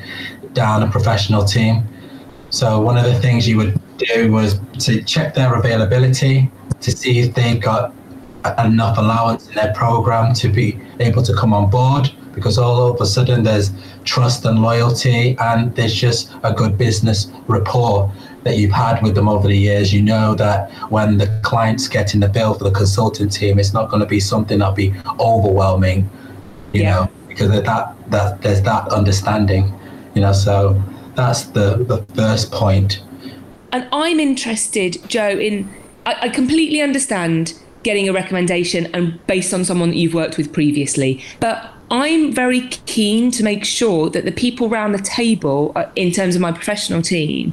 down 0.52 0.82
a 0.82 0.90
professional 0.90 1.44
team. 1.44 1.84
So 2.50 2.80
one 2.80 2.96
of 2.96 3.04
the 3.04 3.18
things 3.20 3.46
you 3.48 3.56
would 3.58 3.80
do 3.98 4.32
was 4.32 4.58
to 4.80 5.02
check 5.02 5.34
their 5.34 5.54
availability 5.54 6.50
to 6.80 6.90
see 6.90 7.20
if 7.20 7.34
they've 7.34 7.60
got 7.60 7.94
enough 8.58 8.98
allowance 8.98 9.48
in 9.48 9.54
their 9.54 9.72
program 9.74 10.32
to 10.34 10.48
be 10.48 10.78
able 11.00 11.22
to 11.22 11.34
come 11.34 11.52
on 11.52 11.68
board 11.68 12.10
because 12.32 12.58
all 12.58 12.92
of 12.92 13.00
a 13.00 13.06
sudden 13.06 13.42
there's 13.42 13.70
trust 14.04 14.44
and 14.44 14.62
loyalty 14.62 15.36
and 15.40 15.74
there's 15.74 15.94
just 15.94 16.30
a 16.44 16.52
good 16.52 16.76
business 16.76 17.28
rapport 17.48 18.12
that 18.46 18.56
you've 18.58 18.70
had 18.70 19.02
with 19.02 19.14
them 19.14 19.28
over 19.28 19.48
the 19.48 19.56
years, 19.56 19.92
you 19.92 20.00
know 20.00 20.34
that 20.34 20.70
when 20.90 21.18
the 21.18 21.26
client's 21.42 21.88
getting 21.88 22.20
the 22.20 22.28
bill 22.28 22.54
for 22.54 22.62
the 22.62 22.70
consulting 22.70 23.28
team, 23.28 23.58
it's 23.58 23.72
not 23.72 23.90
going 23.90 24.00
to 24.00 24.06
be 24.06 24.20
something 24.20 24.60
that'll 24.60 24.74
be 24.74 24.94
overwhelming, 25.18 26.08
you 26.76 26.82
yeah. 26.82 26.94
know, 26.94 27.10
because 27.28 27.56
of 27.56 27.64
that 27.64 28.10
that 28.10 28.42
there's 28.42 28.62
that 28.62 28.88
understanding, 28.88 29.72
you 30.14 30.20
know. 30.20 30.32
So 30.32 30.80
that's 31.14 31.44
the 31.44 31.84
the 31.84 31.98
first 32.14 32.52
point. 32.52 33.02
And 33.72 33.88
I'm 33.92 34.20
interested, 34.20 34.98
Joe, 35.08 35.30
in 35.30 35.68
I, 36.06 36.16
I 36.22 36.28
completely 36.28 36.80
understand 36.80 37.54
getting 37.82 38.08
a 38.08 38.12
recommendation 38.12 38.86
and 38.94 39.24
based 39.26 39.54
on 39.54 39.64
someone 39.64 39.90
that 39.90 39.96
you've 39.96 40.14
worked 40.14 40.36
with 40.36 40.52
previously, 40.52 41.22
but 41.40 41.72
I'm 41.90 42.32
very 42.32 42.62
keen 42.86 43.30
to 43.32 43.44
make 43.44 43.64
sure 43.64 44.10
that 44.10 44.24
the 44.24 44.32
people 44.32 44.68
around 44.68 44.92
the 44.92 45.02
table, 45.02 45.72
uh, 45.76 45.86
in 45.94 46.10
terms 46.10 46.34
of 46.34 46.40
my 46.40 46.50
professional 46.50 47.00
team, 47.00 47.52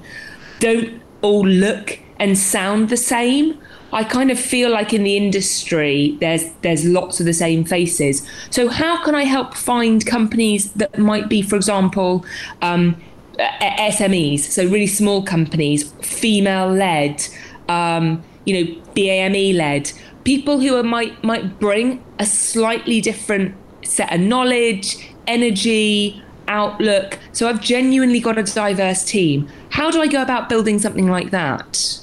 don't 0.59 1.01
all 1.21 1.45
look 1.45 1.99
and 2.17 2.37
sound 2.37 2.89
the 2.89 2.97
same. 2.97 3.59
I 3.93 4.03
kind 4.03 4.31
of 4.31 4.39
feel 4.39 4.69
like 4.71 4.93
in 4.93 5.03
the 5.03 5.15
industry 5.15 6.17
there's 6.19 6.51
there's 6.61 6.85
lots 6.85 7.19
of 7.19 7.25
the 7.25 7.33
same 7.33 7.63
faces. 7.63 8.27
So 8.49 8.67
how 8.67 9.03
can 9.03 9.15
I 9.15 9.23
help 9.23 9.53
find 9.53 10.05
companies 10.05 10.71
that 10.73 10.97
might 10.97 11.29
be, 11.29 11.41
for 11.41 11.55
example, 11.55 12.25
um, 12.61 12.95
SMEs, 13.39 14.39
so 14.39 14.63
really 14.65 14.87
small 14.87 15.23
companies, 15.23 15.91
female 16.01 16.69
led, 16.69 17.25
um, 17.67 18.23
you 18.45 18.53
know, 18.53 18.81
BAME 18.95 19.55
led, 19.55 19.91
people 20.23 20.59
who 20.59 20.75
are, 20.75 20.83
might 20.83 21.23
might 21.23 21.59
bring 21.59 22.03
a 22.19 22.25
slightly 22.25 23.01
different 23.01 23.55
set 23.83 24.13
of 24.13 24.19
knowledge, 24.19 24.97
energy, 25.27 26.21
outlook. 26.47 27.19
So 27.31 27.47
I've 27.47 27.61
genuinely 27.61 28.19
got 28.19 28.37
a 28.37 28.43
diverse 28.43 29.03
team. 29.03 29.47
How 29.69 29.91
do 29.91 30.01
I 30.01 30.07
go 30.07 30.21
about 30.21 30.49
building 30.49 30.79
something 30.79 31.07
like 31.07 31.31
that? 31.31 32.02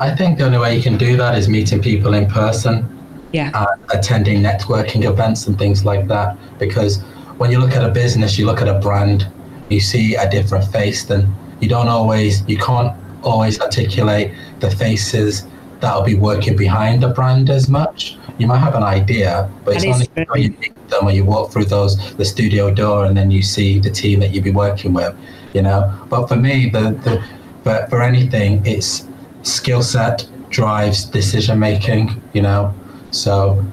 I 0.00 0.14
think 0.14 0.38
the 0.38 0.44
only 0.44 0.58
way 0.58 0.76
you 0.76 0.82
can 0.82 0.96
do 0.96 1.16
that 1.16 1.36
is 1.36 1.48
meeting 1.48 1.82
people 1.82 2.14
in 2.14 2.28
person. 2.28 2.94
Yeah. 3.32 3.50
Uh, 3.52 3.66
attending 3.92 4.42
networking 4.42 5.04
events 5.04 5.46
and 5.46 5.58
things 5.58 5.84
like 5.84 6.06
that. 6.08 6.38
Because 6.58 7.02
when 7.36 7.50
you 7.50 7.58
look 7.58 7.72
at 7.72 7.84
a 7.84 7.90
business, 7.90 8.38
you 8.38 8.46
look 8.46 8.62
at 8.62 8.68
a 8.68 8.78
brand, 8.78 9.26
you 9.68 9.80
see 9.80 10.14
a 10.14 10.30
different 10.30 10.64
face, 10.72 11.04
then 11.04 11.34
you 11.60 11.68
don't 11.68 11.88
always, 11.88 12.48
you 12.48 12.56
can't 12.56 12.96
always 13.22 13.60
articulate 13.60 14.32
the 14.60 14.70
faces 14.70 15.46
that'll 15.80 16.02
be 16.02 16.14
working 16.14 16.56
behind 16.56 17.02
the 17.02 17.08
brand 17.08 17.50
as 17.50 17.68
much. 17.68 18.16
You 18.38 18.46
might 18.46 18.58
have 18.58 18.74
an 18.74 18.82
idea, 18.82 19.50
but 19.64 19.76
it's 19.76 19.84
only 19.84 20.06
when 20.28 20.42
you 20.42 20.50
meet 20.60 20.88
them 20.88 21.06
or 21.06 21.12
you 21.12 21.24
walk 21.24 21.50
through 21.50 21.66
those 21.66 22.14
the 22.14 22.24
studio 22.24 22.72
door 22.72 23.04
and 23.04 23.16
then 23.16 23.30
you 23.30 23.42
see 23.42 23.78
the 23.78 23.90
team 23.90 24.20
that 24.20 24.32
you'll 24.32 24.44
be 24.44 24.52
working 24.52 24.92
with, 24.92 25.16
you 25.54 25.62
know. 25.62 25.92
But 26.08 26.28
for 26.28 26.36
me, 26.36 26.70
the 26.70 26.90
the 27.04 27.24
but 27.64 27.90
for 27.90 28.00
anything, 28.00 28.64
it's 28.64 29.07
skill 29.42 29.82
set 29.82 30.28
drives 30.50 31.04
decision 31.04 31.58
making, 31.58 32.20
you 32.32 32.42
know. 32.42 32.74
So 33.10 33.64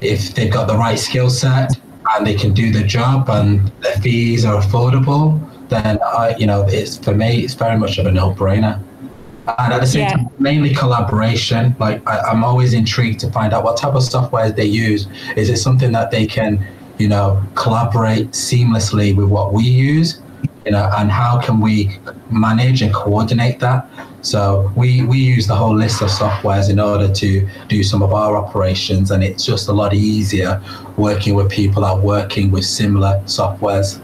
if 0.00 0.34
they've 0.34 0.52
got 0.52 0.68
the 0.68 0.76
right 0.76 0.98
skill 0.98 1.30
set 1.30 1.70
and 2.14 2.26
they 2.26 2.34
can 2.34 2.54
do 2.54 2.72
the 2.72 2.82
job 2.82 3.28
and 3.28 3.68
their 3.80 3.96
fees 3.96 4.44
are 4.44 4.60
affordable, 4.60 5.40
then 5.68 5.98
I, 6.02 6.34
you 6.38 6.46
know, 6.46 6.66
it's 6.68 6.96
for 6.96 7.14
me, 7.14 7.44
it's 7.44 7.54
very 7.54 7.78
much 7.78 7.98
of 7.98 8.06
a 8.06 8.12
no-brainer 8.12 8.82
and 9.58 9.72
at 9.72 9.80
the 9.80 9.86
same 9.86 10.02
yeah. 10.02 10.16
time, 10.16 10.28
mainly 10.38 10.74
collaboration. 10.74 11.74
Like 11.78 12.06
I, 12.08 12.30
am 12.30 12.44
always 12.44 12.74
intrigued 12.74 13.20
to 13.20 13.30
find 13.30 13.52
out 13.52 13.64
what 13.64 13.76
type 13.76 13.94
of 13.94 14.02
software 14.02 14.50
they 14.50 14.66
use. 14.66 15.08
Is 15.36 15.48
it 15.48 15.56
something 15.56 15.92
that 15.92 16.10
they 16.10 16.26
can, 16.26 16.64
you 16.98 17.08
know, 17.08 17.42
collaborate 17.54 18.32
seamlessly 18.32 19.16
with 19.16 19.28
what 19.28 19.52
we 19.52 19.64
use? 19.64 20.20
You 20.68 20.72
know, 20.72 20.90
and 20.98 21.10
how 21.10 21.40
can 21.40 21.60
we 21.60 21.96
manage 22.30 22.82
and 22.82 22.92
coordinate 22.92 23.58
that? 23.60 23.88
So 24.20 24.70
we 24.76 25.02
we 25.02 25.16
use 25.16 25.46
the 25.46 25.54
whole 25.54 25.74
list 25.74 26.02
of 26.02 26.10
softwares 26.10 26.68
in 26.68 26.78
order 26.78 27.10
to 27.10 27.48
do 27.68 27.82
some 27.82 28.02
of 28.02 28.12
our 28.12 28.36
operations, 28.36 29.10
and 29.10 29.24
it's 29.24 29.46
just 29.46 29.68
a 29.68 29.72
lot 29.72 29.94
easier 29.94 30.62
working 30.98 31.34
with 31.34 31.50
people 31.50 31.80
that 31.84 31.92
are 31.92 32.00
working 32.00 32.50
with 32.50 32.66
similar 32.66 33.18
softwares. 33.24 33.98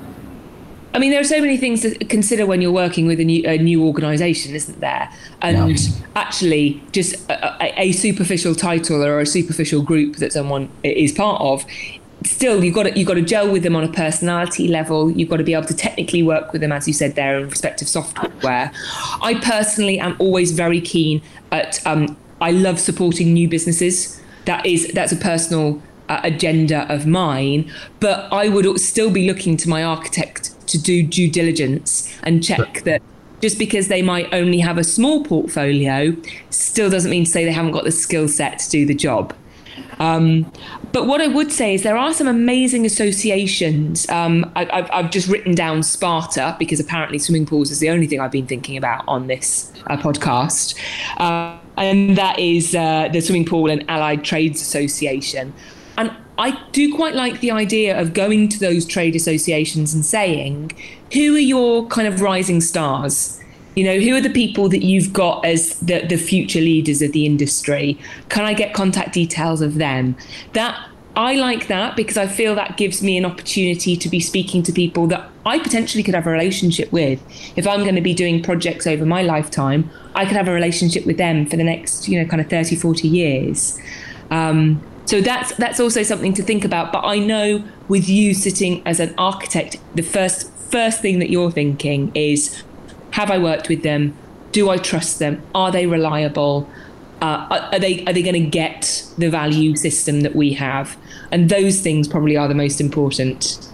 I 0.94 1.00
mean, 1.00 1.10
there 1.10 1.20
are 1.20 1.30
so 1.36 1.38
many 1.38 1.58
things 1.58 1.82
to 1.82 1.98
consider 2.06 2.46
when 2.46 2.62
you're 2.62 2.72
working 2.72 3.06
with 3.06 3.20
a 3.20 3.24
new, 3.24 3.46
a 3.46 3.58
new 3.58 3.84
organisation, 3.84 4.54
isn't 4.54 4.80
there? 4.80 5.12
And 5.42 5.78
yeah. 5.78 5.92
actually, 6.16 6.80
just 6.92 7.28
a, 7.28 7.80
a, 7.80 7.92
superficial 7.92 8.54
title 8.54 9.04
or 9.04 9.18
a 9.18 9.26
superficial 9.26 9.82
group 9.82 10.16
that 10.16 10.32
someone 10.32 10.70
is 10.84 11.10
part 11.12 11.42
of, 11.42 11.66
still 12.24 12.64
you've 12.64 12.74
got 12.74 12.84
to 12.84 12.98
you've 12.98 13.08
got 13.08 13.14
to 13.14 13.22
gel 13.22 13.50
with 13.50 13.62
them 13.62 13.76
on 13.76 13.84
a 13.84 13.92
personality 13.92 14.68
level. 14.68 15.10
You've 15.10 15.28
got 15.28 15.38
to 15.38 15.44
be 15.44 15.54
able 15.54 15.66
to 15.66 15.76
technically 15.76 16.22
work 16.22 16.52
with 16.52 16.60
them, 16.60 16.72
as 16.72 16.86
you 16.86 16.94
said 16.94 17.14
there, 17.14 17.38
in 17.38 17.48
respective 17.48 17.88
software. 17.88 18.72
I 19.22 19.40
personally 19.42 19.98
am 19.98 20.16
always 20.18 20.52
very 20.52 20.80
keen 20.80 21.22
at. 21.52 21.84
Um, 21.86 22.16
I 22.40 22.50
love 22.50 22.80
supporting 22.80 23.32
new 23.32 23.48
businesses. 23.48 24.20
That 24.44 24.66
is 24.66 24.88
that's 24.88 25.12
a 25.12 25.16
personal 25.16 25.80
uh, 26.08 26.20
agenda 26.22 26.92
of 26.92 27.06
mine, 27.06 27.70
but 28.00 28.30
I 28.32 28.48
would 28.48 28.80
still 28.80 29.10
be 29.10 29.26
looking 29.26 29.56
to 29.58 29.68
my 29.68 29.82
architect 29.82 30.50
to 30.68 30.78
do 30.78 31.02
due 31.02 31.30
diligence 31.30 32.14
and 32.22 32.42
check 32.42 32.82
that 32.84 33.02
just 33.40 33.58
because 33.58 33.88
they 33.88 34.00
might 34.00 34.32
only 34.32 34.58
have 34.58 34.78
a 34.78 34.84
small 34.84 35.22
portfolio 35.22 36.16
still 36.50 36.88
doesn't 36.88 37.10
mean 37.10 37.24
to 37.24 37.30
say 37.30 37.44
they 37.44 37.52
haven't 37.52 37.72
got 37.72 37.84
the 37.84 37.92
skill 37.92 38.26
set 38.26 38.58
to 38.58 38.70
do 38.70 38.86
the 38.86 38.94
job. 38.94 39.34
Um, 39.98 40.50
but 40.94 41.08
what 41.08 41.20
I 41.20 41.26
would 41.26 41.50
say 41.50 41.74
is 41.74 41.82
there 41.82 41.96
are 41.96 42.14
some 42.14 42.28
amazing 42.28 42.86
associations. 42.86 44.08
Um, 44.08 44.48
I, 44.54 44.86
have 44.92 45.10
just 45.10 45.26
written 45.26 45.52
down 45.52 45.82
SPATA 45.82 46.54
because 46.56 46.78
apparently 46.78 47.18
swimming 47.18 47.46
pools 47.46 47.72
is 47.72 47.80
the 47.80 47.90
only 47.90 48.06
thing 48.06 48.20
I've 48.20 48.30
been 48.30 48.46
thinking 48.46 48.76
about 48.76 49.02
on 49.08 49.26
this 49.26 49.72
uh, 49.88 49.96
podcast. 49.96 50.78
Uh, 51.18 51.58
and 51.76 52.16
that 52.16 52.38
is 52.38 52.76
uh, 52.76 53.08
the 53.12 53.20
Swimming 53.20 53.44
Pool 53.44 53.72
and 53.72 53.84
Allied 53.90 54.22
Trades 54.22 54.62
Association. 54.62 55.52
And 55.98 56.12
I 56.38 56.64
do 56.70 56.94
quite 56.94 57.16
like 57.16 57.40
the 57.40 57.50
idea 57.50 58.00
of 58.00 58.12
going 58.12 58.48
to 58.50 58.60
those 58.60 58.86
trade 58.86 59.16
associations 59.16 59.94
and 59.94 60.06
saying, 60.06 60.70
who 61.12 61.34
are 61.34 61.40
your 61.40 61.88
kind 61.88 62.06
of 62.06 62.20
rising 62.20 62.60
stars? 62.60 63.40
You 63.74 63.84
know, 63.84 63.98
who 63.98 64.14
are 64.14 64.20
the 64.20 64.30
people 64.30 64.68
that 64.68 64.84
you've 64.84 65.12
got 65.12 65.44
as 65.44 65.78
the, 65.80 66.06
the 66.06 66.16
future 66.16 66.60
leaders 66.60 67.02
of 67.02 67.12
the 67.12 67.26
industry? 67.26 67.98
Can 68.28 68.44
I 68.44 68.54
get 68.54 68.72
contact 68.72 69.14
details 69.14 69.60
of 69.60 69.76
them? 69.76 70.16
That 70.52 70.88
I 71.16 71.34
like 71.34 71.68
that 71.68 71.94
because 71.96 72.16
I 72.16 72.26
feel 72.26 72.54
that 72.56 72.76
gives 72.76 73.02
me 73.02 73.16
an 73.16 73.24
opportunity 73.24 73.96
to 73.96 74.08
be 74.08 74.18
speaking 74.20 74.62
to 74.64 74.72
people 74.72 75.06
that 75.08 75.30
I 75.46 75.58
potentially 75.58 76.02
could 76.02 76.14
have 76.14 76.26
a 76.26 76.30
relationship 76.30 76.90
with. 76.90 77.22
If 77.56 77.66
I'm 77.66 77.80
going 77.80 77.94
to 77.94 78.00
be 78.00 78.14
doing 78.14 78.42
projects 78.42 78.86
over 78.86 79.06
my 79.06 79.22
lifetime, 79.22 79.90
I 80.14 80.24
could 80.24 80.36
have 80.36 80.48
a 80.48 80.52
relationship 80.52 81.06
with 81.06 81.16
them 81.16 81.46
for 81.46 81.56
the 81.56 81.64
next, 81.64 82.08
you 82.08 82.20
know, 82.20 82.28
kind 82.28 82.40
of 82.40 82.48
30, 82.48 82.76
40 82.76 83.06
years. 83.06 83.78
Um, 84.30 84.82
so 85.06 85.20
that's 85.20 85.54
that's 85.56 85.80
also 85.80 86.02
something 86.02 86.32
to 86.34 86.42
think 86.42 86.64
about. 86.64 86.92
But 86.92 87.04
I 87.04 87.18
know 87.18 87.62
with 87.88 88.08
you 88.08 88.34
sitting 88.34 88.82
as 88.86 89.00
an 89.00 89.14
architect, 89.18 89.76
the 89.94 90.02
first 90.02 90.50
first 90.70 91.00
thing 91.00 91.18
that 91.20 91.30
you're 91.30 91.50
thinking 91.50 92.10
is, 92.14 92.62
have 93.14 93.30
I 93.30 93.38
worked 93.38 93.68
with 93.68 93.84
them? 93.84 94.12
Do 94.50 94.70
I 94.70 94.76
trust 94.76 95.20
them? 95.20 95.40
Are 95.54 95.70
they 95.70 95.86
reliable? 95.86 96.68
Uh, 97.22 97.68
are 97.72 97.78
they 97.78 98.04
are 98.06 98.12
they 98.12 98.24
going 98.24 98.42
to 98.42 98.50
get 98.50 99.08
the 99.18 99.30
value 99.30 99.76
system 99.76 100.22
that 100.22 100.34
we 100.34 100.52
have? 100.54 100.96
And 101.30 101.48
those 101.48 101.80
things 101.80 102.08
probably 102.08 102.36
are 102.36 102.48
the 102.48 102.56
most 102.56 102.80
important. 102.80 103.70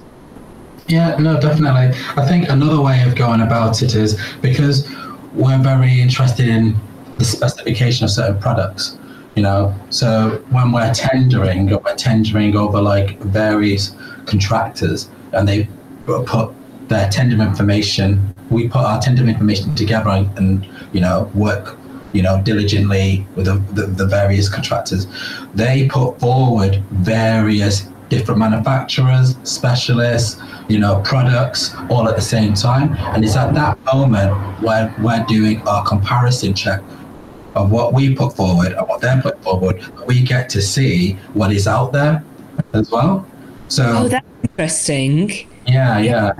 Yeah, 0.88 1.16
no, 1.16 1.40
definitely. 1.40 1.98
I 2.22 2.26
think 2.29 2.50
another 2.50 2.83
way 2.83 3.03
of 3.03 3.16
going 3.16 3.40
about 3.40 3.81
it 3.81 3.94
is 3.94 4.20
because 4.42 4.87
we're 5.33 5.62
very 5.62 6.03
interested 6.03 6.46
in 6.46 6.76
the 7.16 7.24
specification 7.24 8.05
of 8.05 8.11
certain 8.11 8.38
products. 8.42 8.98
You 9.37 9.42
know, 9.42 9.74
so 9.88 10.44
when 10.50 10.70
we're 10.70 10.92
tendering, 10.92 11.70
we're 11.70 11.96
tendering 11.96 12.57
over 12.57 12.79
like 12.83 13.18
various 13.20 13.96
contractors, 14.26 15.09
and 15.33 15.48
they 15.48 15.66
put 16.05 16.53
their 16.88 17.09
tender 17.09 17.42
information. 17.42 18.35
We 18.51 18.69
put 18.69 18.83
our 18.83 19.01
tender 19.01 19.27
information 19.27 19.75
together 19.75 20.11
and, 20.11 20.37
and 20.39 20.69
you 20.93 21.01
know 21.01 21.31
work 21.35 21.79
you 22.13 22.23
know, 22.23 22.43
diligently 22.43 23.27
with 23.37 23.47
the, 23.47 23.55
the, 23.73 23.87
the, 23.87 24.07
various 24.07 24.49
contractors. 24.49 25.07
They 25.55 25.89
put 25.89 26.19
forward 26.19 26.83
various 26.91 27.89
different 28.09 28.41
manufacturers, 28.41 29.37
specialists, 29.45 30.41
you 30.69 30.79
know, 30.79 31.01
products 31.05 31.75
all 31.89 32.09
at 32.09 32.17
the 32.17 32.23
same 32.23 32.55
time. 32.55 32.95
And 33.15 33.25
it's 33.25 33.37
at 33.37 33.55
that 33.55 33.79
moment 33.85 34.33
where 34.61 34.95
we're 34.99 35.25
doing 35.27 35.67
our 35.69 35.85
comparison 35.87 36.55
check 36.55 36.83
of 37.55 37.71
what 37.71 37.95
we 37.95 38.15
put 38.15 38.37
forward 38.37 38.73
and 38.73 38.87
what 38.89 39.01
they're 39.01 39.21
put 39.23 39.43
forward. 39.43 39.83
We 40.07 40.23
get 40.23 40.49
to 40.51 40.63
see 40.63 41.13
what 41.35 41.53
is 41.53 41.67
out 41.67 41.93
there 41.93 42.25
as 42.73 42.91
well. 42.91 43.27
So, 43.69 43.85
oh, 43.87 44.09
that's 44.09 44.27
interesting. 44.43 45.49
Yeah, 45.67 45.99
yeah. 45.99 46.33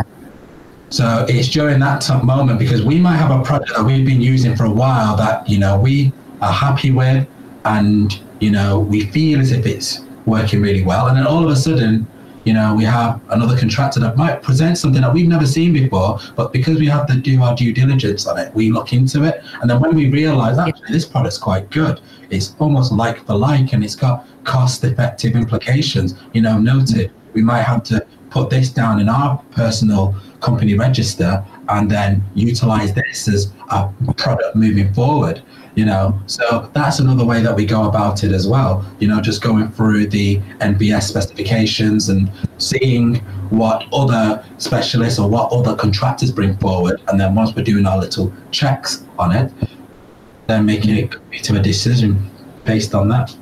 So 0.91 1.25
it's 1.29 1.49
during 1.49 1.79
that 1.81 2.09
moment 2.25 2.59
because 2.59 2.85
we 2.85 2.99
might 2.99 3.17
have 3.17 3.31
a 3.31 3.43
product 3.45 3.73
that 3.77 3.85
we've 3.85 4.05
been 4.05 4.21
using 4.21 4.57
for 4.57 4.65
a 4.65 4.71
while 4.71 5.17
that 5.17 5.49
you 5.49 5.59
know 5.59 5.79
we 5.79 6.13
are 6.41 6.53
happy 6.53 6.91
with, 6.91 7.27
and 7.65 8.21
you 8.41 8.51
know 8.51 8.81
we 8.81 9.07
feel 9.07 9.41
as 9.41 9.53
if 9.53 9.67
it's 9.67 10.01
working 10.27 10.61
really 10.61 10.83
well, 10.83 11.07
and 11.07 11.17
then 11.17 11.27
all 11.27 11.45
of 11.45 11.51
a 11.51 11.57
sudden, 11.57 12.07
you 12.45 12.53
know, 12.53 12.75
we 12.75 12.85
have 12.85 13.21
another 13.31 13.57
contractor 13.57 14.01
that 14.01 14.17
might 14.17 14.43
present 14.43 14.79
something 14.79 15.03
that 15.03 15.13
we've 15.13 15.29
never 15.29 15.47
seen 15.47 15.73
before, 15.73 16.19
but 16.37 16.53
because 16.53 16.79
we 16.79 16.87
have 16.87 17.07
to 17.07 17.15
do 17.15 17.43
our 17.43 17.55
due 17.55 17.73
diligence 17.73 18.27
on 18.27 18.39
it, 18.39 18.53
we 18.55 18.73
look 18.73 18.93
into 18.93 19.25
it, 19.25 19.45
and 19.61 19.71
then 19.71 19.79
when 19.79 19.95
we 19.95 20.09
realise 20.09 20.59
actually 20.59 20.91
this 20.91 21.05
product's 21.05 21.39
quite 21.39 21.71
good, 21.71 22.01
it's 22.31 22.57
almost 22.59 22.93
like 22.93 23.25
for 23.27 23.35
like, 23.35 23.73
and 23.73 23.85
it's 23.85 23.95
got 23.95 24.27
cost-effective 24.45 25.37
implications. 25.37 26.15
You 26.33 26.43
know, 26.43 26.59
noted 26.59 27.13
we 27.35 27.43
might 27.43 27.63
have 27.63 27.85
to 27.85 28.05
put 28.31 28.51
this 28.51 28.71
down 28.71 29.01
in 29.01 29.09
our 29.09 29.39
personal 29.51 30.15
company 30.41 30.75
register 30.75 31.45
and 31.69 31.91
then 31.91 32.23
utilize 32.35 32.95
this 32.95 33.29
as 33.29 33.53
a 33.71 33.89
product 34.17 34.57
moving 34.57 34.93
forward 34.95 35.43
you 35.77 35.85
know? 35.85 36.21
So 36.27 36.69
that's 36.75 36.99
another 36.99 37.25
way 37.25 37.43
that 37.43 37.55
we 37.55 37.65
go 37.65 37.89
about 37.89 38.25
it 38.25 38.33
as 38.33 38.47
well 38.49 38.85
you 38.99 39.09
know 39.09 39.21
just 39.21 39.43
going 39.43 39.71
through 39.71 40.07
the 40.09 40.39
nbs 40.61 41.03
specifications 41.03 42.09
and 42.09 42.31
seeing 42.59 43.17
what 43.51 43.87
other 43.93 44.45
specialists 44.59 45.19
or 45.19 45.29
what 45.29 45.51
other 45.53 45.75
contractors 45.75 46.31
bring 46.31 46.57
forward. 46.59 47.03
And 47.09 47.19
then 47.19 47.35
once 47.35 47.55
we're 47.55 47.65
doing 47.65 47.85
our 47.85 47.99
little 47.99 48.33
checks 48.53 49.05
on 49.19 49.33
it 49.33 49.53
then 50.51 50.67
making 50.67 50.97
it 50.97 51.43
to 51.45 51.57
a 51.57 51.63
decision 51.63 52.31
based 52.65 52.95
on 52.95 53.09
that. 53.09 53.35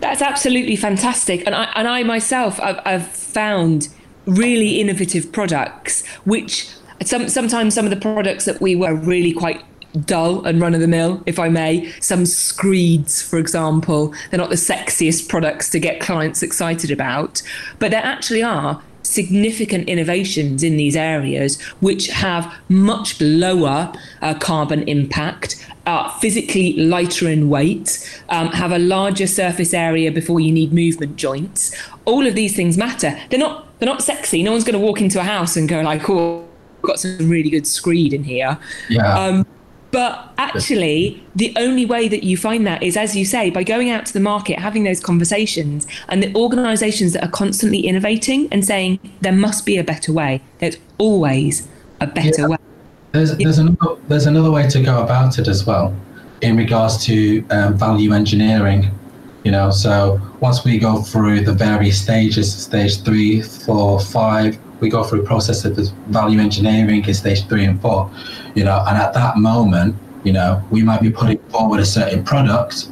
That's 0.00 0.22
absolutely 0.22 0.76
fantastic. 0.76 1.46
And 1.46 1.54
i 1.54 1.64
and 1.74 1.88
i 1.88 2.02
myself 2.02 2.60
i've, 2.60 2.80
I've 2.84 3.08
found 3.08 3.88
really 4.26 4.80
innovative 4.80 5.32
products, 5.32 6.06
which 6.24 6.68
some, 7.02 7.28
sometimes 7.28 7.74
some 7.74 7.84
of 7.84 7.90
the 7.90 7.96
products 7.96 8.44
that 8.44 8.60
we 8.60 8.76
were 8.76 8.94
really 8.94 9.32
quite 9.32 9.62
dull 10.06 10.44
and 10.44 10.60
run 10.60 10.74
of 10.74 10.80
the 10.80 10.88
mill, 10.88 11.22
if 11.26 11.38
I 11.38 11.48
may. 11.48 11.90
Some 12.00 12.26
screeds, 12.26 13.22
for 13.22 13.38
example, 13.38 14.14
they're 14.30 14.38
not 14.38 14.50
the 14.50 14.56
sexiest 14.56 15.28
products 15.28 15.70
to 15.70 15.78
get 15.78 16.00
clients 16.00 16.42
excited 16.42 16.90
about, 16.90 17.42
but 17.78 17.90
there 17.90 18.04
actually 18.04 18.42
are 18.42 18.82
significant 19.04 19.88
innovations 19.88 20.62
in 20.62 20.76
these 20.76 20.96
areas 20.96 21.60
which 21.80 22.08
have 22.08 22.52
much 22.68 23.20
lower 23.20 23.92
uh, 24.22 24.34
carbon 24.34 24.82
impact. 24.88 25.60
Are 25.86 26.10
physically 26.18 26.72
lighter 26.78 27.28
in 27.28 27.50
weight, 27.50 28.10
um, 28.30 28.48
have 28.52 28.72
a 28.72 28.78
larger 28.78 29.26
surface 29.26 29.74
area 29.74 30.10
before 30.10 30.40
you 30.40 30.50
need 30.50 30.72
movement 30.72 31.16
joints. 31.16 31.76
All 32.06 32.26
of 32.26 32.34
these 32.34 32.56
things 32.56 32.78
matter. 32.78 33.20
They're 33.28 33.38
not 33.38 33.78
they're 33.78 33.88
not 33.88 34.02
sexy. 34.02 34.42
No 34.42 34.52
one's 34.52 34.64
going 34.64 34.80
to 34.80 34.84
walk 34.84 35.02
into 35.02 35.20
a 35.20 35.24
house 35.24 35.58
and 35.58 35.68
go 35.68 35.82
like, 35.82 36.08
"Oh, 36.08 36.48
got 36.80 37.00
some 37.00 37.28
really 37.28 37.50
good 37.50 37.66
screed 37.66 38.14
in 38.14 38.24
here." 38.24 38.58
Yeah. 38.88 39.12
Um, 39.12 39.46
but 39.94 40.34
actually, 40.38 41.24
the 41.36 41.54
only 41.56 41.86
way 41.86 42.08
that 42.08 42.24
you 42.24 42.36
find 42.36 42.66
that 42.66 42.82
is, 42.82 42.96
as 42.96 43.14
you 43.14 43.24
say, 43.24 43.48
by 43.48 43.62
going 43.62 43.90
out 43.90 44.04
to 44.06 44.12
the 44.12 44.18
market, 44.18 44.58
having 44.58 44.82
those 44.82 44.98
conversations, 44.98 45.86
and 46.08 46.20
the 46.20 46.34
organisations 46.34 47.12
that 47.12 47.22
are 47.22 47.30
constantly 47.30 47.78
innovating 47.78 48.48
and 48.50 48.64
saying 48.64 48.98
there 49.20 49.32
must 49.32 49.64
be 49.64 49.78
a 49.78 49.84
better 49.84 50.12
way. 50.12 50.40
There's 50.58 50.78
always 50.98 51.68
a 52.00 52.08
better 52.08 52.40
yeah. 52.40 52.48
way. 52.48 52.56
There's 53.12 53.36
there's 53.36 53.58
another 53.58 53.94
there's 54.08 54.26
another 54.26 54.50
way 54.50 54.68
to 54.68 54.82
go 54.82 55.00
about 55.00 55.38
it 55.38 55.46
as 55.46 55.64
well, 55.64 55.94
in 56.40 56.56
regards 56.56 57.04
to 57.04 57.46
um, 57.50 57.78
value 57.78 58.12
engineering 58.12 58.90
you 59.44 59.52
know 59.52 59.70
so 59.70 60.18
once 60.40 60.64
we 60.64 60.78
go 60.78 61.02
through 61.02 61.42
the 61.42 61.52
various 61.52 62.00
stages 62.00 62.50
stage 62.64 63.02
three 63.02 63.42
four 63.42 64.00
five 64.00 64.58
we 64.80 64.88
go 64.88 65.02
through 65.04 65.22
a 65.22 65.26
process 65.26 65.64
of 65.64 65.76
value 66.08 66.40
engineering 66.40 67.04
in 67.04 67.14
stage 67.14 67.46
three 67.48 67.64
and 67.64 67.80
four 67.80 68.10
you 68.54 68.64
know 68.64 68.84
and 68.88 68.98
at 68.98 69.12
that 69.14 69.36
moment 69.36 69.94
you 70.24 70.32
know 70.32 70.62
we 70.70 70.82
might 70.82 71.00
be 71.00 71.10
putting 71.10 71.38
forward 71.50 71.80
a 71.80 71.86
certain 71.86 72.24
product 72.24 72.88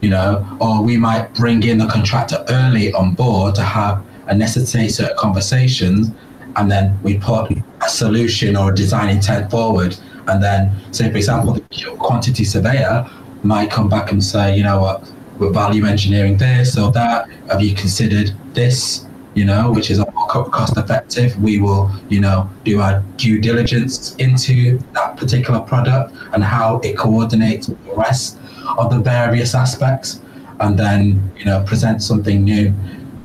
you 0.00 0.10
know 0.10 0.46
or 0.60 0.82
we 0.82 0.96
might 0.96 1.32
bring 1.34 1.62
in 1.62 1.78
the 1.78 1.86
contractor 1.86 2.44
early 2.48 2.92
on 2.92 3.14
board 3.14 3.54
to 3.54 3.62
have 3.62 4.04
a 4.26 4.34
necessary 4.34 4.88
certain 4.88 5.16
conversations 5.18 6.10
and 6.56 6.70
then 6.70 6.98
we 7.02 7.18
put 7.18 7.50
a 7.50 7.88
solution 7.88 8.56
or 8.56 8.72
a 8.72 8.74
design 8.74 9.08
intent 9.08 9.50
forward 9.50 9.96
and 10.28 10.42
then 10.42 10.72
say 10.92 11.10
for 11.10 11.16
example 11.16 11.52
the 11.52 11.96
quantity 11.98 12.44
surveyor 12.44 13.08
might 13.42 13.70
come 13.70 13.88
back 13.88 14.12
and 14.12 14.22
say 14.22 14.56
you 14.56 14.62
know 14.62 14.80
what 14.80 15.10
we're 15.40 15.50
value 15.50 15.86
engineering 15.86 16.36
this 16.36 16.76
or 16.78 16.92
that. 16.92 17.28
Have 17.48 17.62
you 17.62 17.74
considered 17.74 18.32
this? 18.52 19.06
You 19.34 19.44
know, 19.44 19.72
which 19.72 19.90
is 19.90 20.00
cost 20.30 20.76
effective. 20.76 21.40
We 21.40 21.60
will, 21.60 21.90
you 22.08 22.20
know, 22.20 22.48
do 22.64 22.80
our 22.80 23.02
due 23.16 23.40
diligence 23.40 24.14
into 24.16 24.78
that 24.92 25.16
particular 25.16 25.60
product 25.60 26.14
and 26.32 26.42
how 26.42 26.80
it 26.80 26.96
coordinates 26.96 27.68
with 27.68 27.84
the 27.84 27.94
rest 27.94 28.38
of 28.78 28.90
the 28.90 28.98
various 28.98 29.54
aspects, 29.54 30.20
and 30.60 30.78
then 30.78 31.32
you 31.36 31.44
know 31.44 31.62
present 31.64 32.02
something 32.02 32.44
new. 32.44 32.72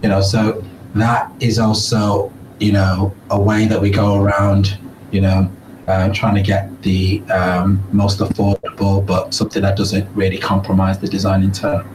You 0.01 0.09
know, 0.09 0.21
so 0.21 0.63
that 0.95 1.31
is 1.39 1.59
also 1.59 2.31
you 2.59 2.71
know 2.71 3.13
a 3.29 3.39
way 3.39 3.65
that 3.65 3.81
we 3.81 3.89
go 3.89 4.21
around. 4.21 4.77
You 5.11 5.21
know, 5.21 5.51
uh, 5.87 6.11
trying 6.13 6.35
to 6.35 6.41
get 6.41 6.81
the 6.81 7.21
um, 7.29 7.81
most 7.91 8.19
affordable, 8.19 9.05
but 9.05 9.33
something 9.33 9.61
that 9.61 9.77
doesn't 9.77 10.07
really 10.15 10.37
compromise 10.37 10.99
the 10.99 11.07
design 11.07 11.43
intent. 11.43 11.85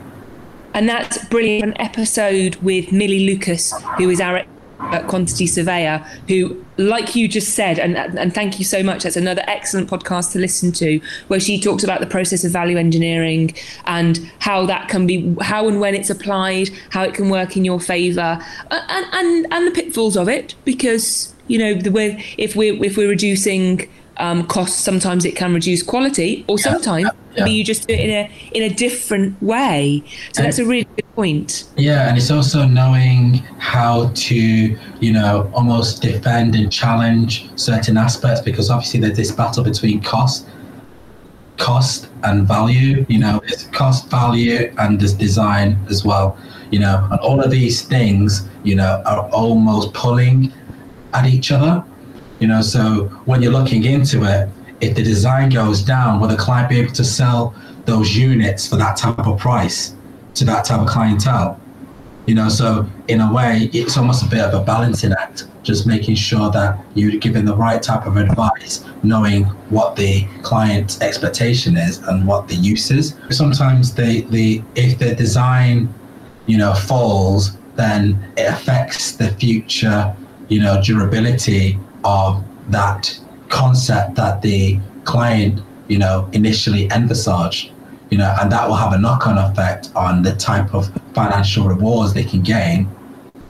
And 0.72 0.88
that's 0.88 1.24
brilliant. 1.26 1.64
An 1.64 1.80
episode 1.80 2.54
with 2.56 2.92
Millie 2.92 3.26
Lucas, 3.26 3.72
who 3.98 4.08
is 4.08 4.20
our 4.20 4.44
quantity 5.06 5.46
surveyor, 5.46 5.98
who, 6.28 6.64
like 6.76 7.14
you 7.14 7.28
just 7.28 7.54
said, 7.54 7.78
and, 7.78 7.96
and 7.96 8.34
thank 8.34 8.58
you 8.58 8.64
so 8.64 8.82
much. 8.82 9.02
That's 9.02 9.16
another 9.16 9.42
excellent 9.46 9.88
podcast 9.88 10.32
to 10.32 10.38
listen 10.38 10.72
to, 10.72 11.00
where 11.28 11.40
she 11.40 11.60
talks 11.60 11.84
about 11.84 12.00
the 12.00 12.06
process 12.06 12.44
of 12.44 12.52
value 12.52 12.76
engineering 12.76 13.54
and 13.84 14.30
how 14.40 14.66
that 14.66 14.88
can 14.88 15.06
be, 15.06 15.36
how 15.42 15.68
and 15.68 15.80
when 15.80 15.94
it's 15.94 16.10
applied, 16.10 16.70
how 16.90 17.02
it 17.02 17.14
can 17.14 17.28
work 17.28 17.56
in 17.56 17.64
your 17.64 17.78
favour, 17.80 18.44
and, 18.70 19.06
and, 19.12 19.46
and 19.52 19.66
the 19.66 19.70
pitfalls 19.70 20.16
of 20.16 20.28
it. 20.28 20.54
Because, 20.64 21.34
you 21.46 21.58
know, 21.58 21.74
the 21.74 21.92
way, 21.92 22.24
if 22.38 22.56
we're, 22.56 22.82
if 22.82 22.96
we're 22.96 23.08
reducing 23.08 23.88
um, 24.20 24.46
costs, 24.46 24.78
sometimes 24.78 25.24
it 25.24 25.34
can 25.34 25.54
reduce 25.54 25.82
quality, 25.82 26.44
or 26.48 26.58
sometimes 26.58 27.10
yeah. 27.36 27.46
you 27.46 27.64
just 27.64 27.88
do 27.88 27.94
it 27.94 28.00
in 28.00 28.10
a 28.10 28.30
in 28.52 28.62
a 28.70 28.74
different 28.74 29.40
way. 29.42 30.02
So 30.32 30.40
and, 30.40 30.46
that's 30.46 30.58
a 30.58 30.64
really 30.64 30.84
good 30.96 31.14
point. 31.14 31.64
Yeah, 31.76 32.08
and 32.08 32.16
it's 32.16 32.30
also 32.30 32.66
knowing 32.66 33.34
how 33.58 34.12
to, 34.14 34.36
you 34.36 35.12
know, 35.12 35.50
almost 35.54 36.02
defend 36.02 36.54
and 36.54 36.70
challenge 36.70 37.48
certain 37.58 37.96
aspects 37.96 38.40
because 38.40 38.70
obviously 38.70 39.00
there's 39.00 39.16
this 39.16 39.32
battle 39.32 39.64
between 39.64 40.00
cost 40.02 40.46
cost 41.60 42.08
and 42.24 42.48
value. 42.48 43.06
You 43.08 43.18
know, 43.18 43.40
it's 43.44 43.66
cost, 43.66 44.10
value, 44.10 44.74
and 44.78 44.98
there's 44.98 45.14
design 45.14 45.78
as 45.88 46.04
well. 46.04 46.36
You 46.70 46.80
know, 46.80 47.06
and 47.10 47.20
all 47.20 47.40
of 47.40 47.50
these 47.50 47.82
things, 47.82 48.48
you 48.64 48.74
know, 48.74 49.02
are 49.06 49.28
almost 49.30 49.92
pulling 49.94 50.52
at 51.12 51.26
each 51.26 51.52
other. 51.52 51.84
You 52.40 52.48
know, 52.48 52.62
so 52.62 53.04
when 53.26 53.42
you're 53.42 53.52
looking 53.52 53.84
into 53.84 54.24
it, 54.24 54.48
if 54.80 54.96
the 54.96 55.02
design 55.02 55.50
goes 55.50 55.82
down, 55.82 56.20
will 56.20 56.28
the 56.28 56.36
client 56.36 56.70
be 56.70 56.80
able 56.80 56.92
to 56.92 57.04
sell 57.04 57.54
those 57.84 58.16
units 58.16 58.66
for 58.66 58.76
that 58.76 58.96
type 58.96 59.18
of 59.18 59.38
price 59.38 59.94
to 60.34 60.44
that 60.46 60.64
type 60.64 60.80
of 60.80 60.88
clientele? 60.88 61.60
You 62.26 62.34
know, 62.34 62.48
so 62.48 62.88
in 63.08 63.20
a 63.20 63.30
way, 63.32 63.68
it's 63.74 63.98
almost 63.98 64.24
a 64.24 64.28
bit 64.28 64.40
of 64.40 64.54
a 64.54 64.64
balancing 64.64 65.12
act, 65.12 65.48
just 65.62 65.86
making 65.86 66.14
sure 66.14 66.50
that 66.50 66.78
you're 66.94 67.18
giving 67.18 67.44
the 67.44 67.56
right 67.56 67.82
type 67.82 68.06
of 68.06 68.16
advice, 68.16 68.84
knowing 69.02 69.44
what 69.68 69.96
the 69.96 70.26
client's 70.42 71.00
expectation 71.02 71.76
is 71.76 71.98
and 71.98 72.26
what 72.26 72.48
the 72.48 72.54
use 72.54 72.90
is. 72.90 73.16
Sometimes 73.30 73.94
the, 73.94 74.22
the 74.30 74.62
if 74.76 74.98
the 74.98 75.14
design, 75.14 75.92
you 76.46 76.56
know, 76.56 76.72
falls, 76.72 77.58
then 77.74 78.32
it 78.38 78.48
affects 78.48 79.12
the 79.12 79.28
future, 79.32 80.14
you 80.48 80.60
know, 80.60 80.80
durability 80.82 81.78
of 82.04 82.44
that 82.68 83.18
concept 83.48 84.14
that 84.16 84.42
the 84.42 84.78
client, 85.04 85.60
you 85.88 85.98
know, 85.98 86.28
initially 86.32 86.90
envisaged 86.92 87.72
you 88.10 88.18
know, 88.18 88.36
and 88.40 88.50
that 88.50 88.68
will 88.68 88.76
have 88.76 88.92
a 88.92 88.98
knock-on 88.98 89.38
effect 89.38 89.90
on 89.94 90.22
the 90.22 90.34
type 90.34 90.74
of 90.74 90.92
financial 91.14 91.66
rewards 91.66 92.12
they 92.12 92.24
can 92.24 92.42
gain 92.42 92.88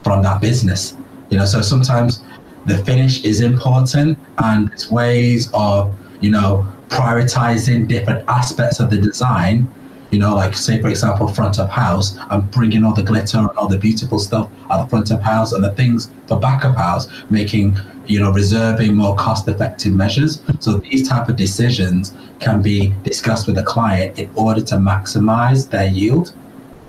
from 0.03 0.21
that 0.23 0.39
business. 0.39 0.95
You 1.31 1.37
know, 1.37 1.45
so 1.45 1.61
sometimes 1.61 2.23
the 2.67 2.77
finish 2.85 3.23
is 3.23 3.41
important, 3.41 4.19
and 4.37 4.71
it's 4.71 4.91
ways 4.91 5.49
of 5.53 5.93
you 6.21 6.29
know 6.29 6.67
prioritizing 6.89 7.87
different 7.87 8.27
aspects 8.29 8.79
of 8.79 8.91
the 8.91 8.97
design. 8.97 9.67
You 10.11 10.19
know, 10.19 10.35
like 10.35 10.53
say 10.55 10.81
for 10.81 10.89
example, 10.89 11.27
front 11.27 11.59
of 11.59 11.69
house, 11.69 12.17
and 12.29 12.49
bringing 12.51 12.83
all 12.83 12.93
the 12.93 13.03
glitter 13.03 13.37
and 13.37 13.49
all 13.51 13.67
the 13.67 13.77
beautiful 13.77 14.19
stuff 14.19 14.49
at 14.69 14.83
the 14.83 14.87
front 14.89 15.09
of 15.11 15.21
house, 15.21 15.53
and 15.53 15.63
the 15.63 15.71
things 15.71 16.11
for 16.27 16.39
back 16.39 16.63
of 16.63 16.75
house, 16.75 17.07
making 17.29 17.77
you 18.07 18.19
know, 18.19 18.31
reserving 18.31 18.95
more 18.95 19.15
cost-effective 19.15 19.93
measures. 19.93 20.41
So 20.59 20.77
these 20.79 21.07
type 21.07 21.29
of 21.29 21.37
decisions 21.37 22.13
can 22.39 22.61
be 22.61 22.93
discussed 23.03 23.47
with 23.47 23.55
the 23.55 23.63
client 23.63 24.19
in 24.19 24.29
order 24.35 24.61
to 24.61 24.75
maximize 24.75 25.69
their 25.69 25.87
yield. 25.87 26.33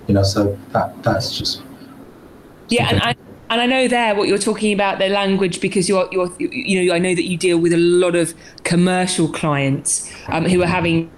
You 0.07 0.15
know, 0.15 0.23
so 0.23 0.57
that 0.73 1.01
that's 1.01 1.37
just 1.37 1.61
yeah, 2.67 2.89
and 2.89 3.01
I 3.01 3.15
and 3.49 3.61
I 3.61 3.65
know 3.65 3.87
there 3.87 4.15
what 4.15 4.27
you're 4.27 4.37
talking 4.37 4.73
about 4.73 4.99
the 4.99 5.07
language 5.07 5.61
because 5.61 5.87
you're 5.87 6.09
you're 6.11 6.33
you 6.39 6.85
know 6.85 6.93
I 6.93 6.99
know 6.99 7.15
that 7.15 7.23
you 7.23 7.37
deal 7.37 7.57
with 7.57 7.71
a 7.71 7.77
lot 7.77 8.15
of 8.15 8.33
commercial 8.63 9.29
clients 9.29 10.11
um, 10.27 10.45
who 10.45 10.61
are 10.61 10.67
having 10.67 11.09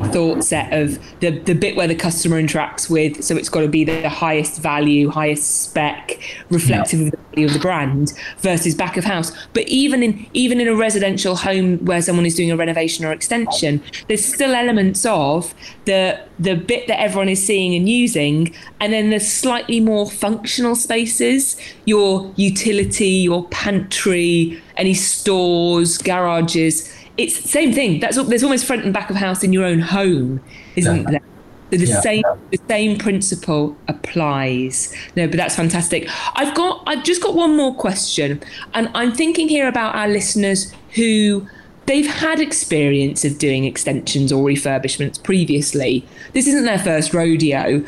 thought 0.00 0.44
set 0.44 0.72
of 0.72 0.98
the 1.20 1.30
the 1.30 1.54
bit 1.54 1.76
where 1.76 1.86
the 1.86 1.94
customer 1.94 2.40
interacts 2.40 2.88
with 2.88 3.22
so 3.22 3.36
it's 3.36 3.48
got 3.48 3.60
to 3.60 3.68
be 3.68 3.84
the 3.84 4.08
highest 4.08 4.60
value 4.60 5.08
highest 5.08 5.62
spec 5.62 6.18
reflective 6.50 7.00
yeah. 7.00 7.06
of 7.06 7.12
the 7.12 7.18
value 7.32 7.46
of 7.46 7.52
the 7.52 7.58
brand 7.58 8.12
versus 8.38 8.74
back 8.74 8.96
of 8.96 9.04
house 9.04 9.32
but 9.52 9.66
even 9.68 10.02
in 10.02 10.26
even 10.32 10.60
in 10.60 10.68
a 10.68 10.74
residential 10.74 11.36
home 11.36 11.78
where 11.84 12.00
someone 12.00 12.26
is 12.26 12.34
doing 12.34 12.50
a 12.50 12.56
renovation 12.56 13.04
or 13.04 13.12
extension 13.12 13.82
there's 14.08 14.24
still 14.24 14.54
elements 14.54 15.04
of 15.06 15.54
the 15.84 16.18
the 16.38 16.54
bit 16.54 16.86
that 16.86 17.00
everyone 17.00 17.28
is 17.28 17.44
seeing 17.44 17.74
and 17.74 17.88
using 17.88 18.54
and 18.80 18.92
then 18.92 19.10
the 19.10 19.20
slightly 19.20 19.80
more 19.80 20.10
functional 20.10 20.76
spaces 20.76 21.56
your 21.84 22.32
utility 22.36 23.08
your 23.08 23.46
pantry 23.48 24.60
any 24.76 24.94
stores 24.94 25.98
garages 25.98 26.93
it's 27.16 27.40
the 27.40 27.48
same 27.48 27.72
thing. 27.72 28.00
That's 28.00 28.22
there's 28.24 28.42
almost 28.42 28.66
front 28.66 28.84
and 28.84 28.92
back 28.92 29.10
of 29.10 29.16
house 29.16 29.42
in 29.44 29.52
your 29.52 29.64
own 29.64 29.80
home, 29.80 30.42
isn't 30.76 31.02
yeah. 31.02 31.10
there? 31.10 31.22
So 31.70 31.78
the 31.78 31.86
yeah. 31.86 32.00
same 32.00 32.24
the 32.50 32.60
same 32.68 32.98
principle 32.98 33.76
applies. 33.88 34.94
No, 35.16 35.26
but 35.26 35.36
that's 35.36 35.56
fantastic. 35.56 36.08
I've 36.34 36.54
got 36.54 36.82
I've 36.86 37.04
just 37.04 37.22
got 37.22 37.34
one 37.34 37.56
more 37.56 37.74
question, 37.74 38.42
and 38.74 38.90
I'm 38.94 39.12
thinking 39.12 39.48
here 39.48 39.68
about 39.68 39.94
our 39.94 40.08
listeners 40.08 40.72
who 40.94 41.46
they've 41.86 42.06
had 42.06 42.40
experience 42.40 43.24
of 43.24 43.38
doing 43.38 43.64
extensions 43.64 44.32
or 44.32 44.44
refurbishments 44.44 45.22
previously. 45.22 46.06
This 46.32 46.46
isn't 46.46 46.64
their 46.64 46.78
first 46.78 47.12
rodeo. 47.12 47.84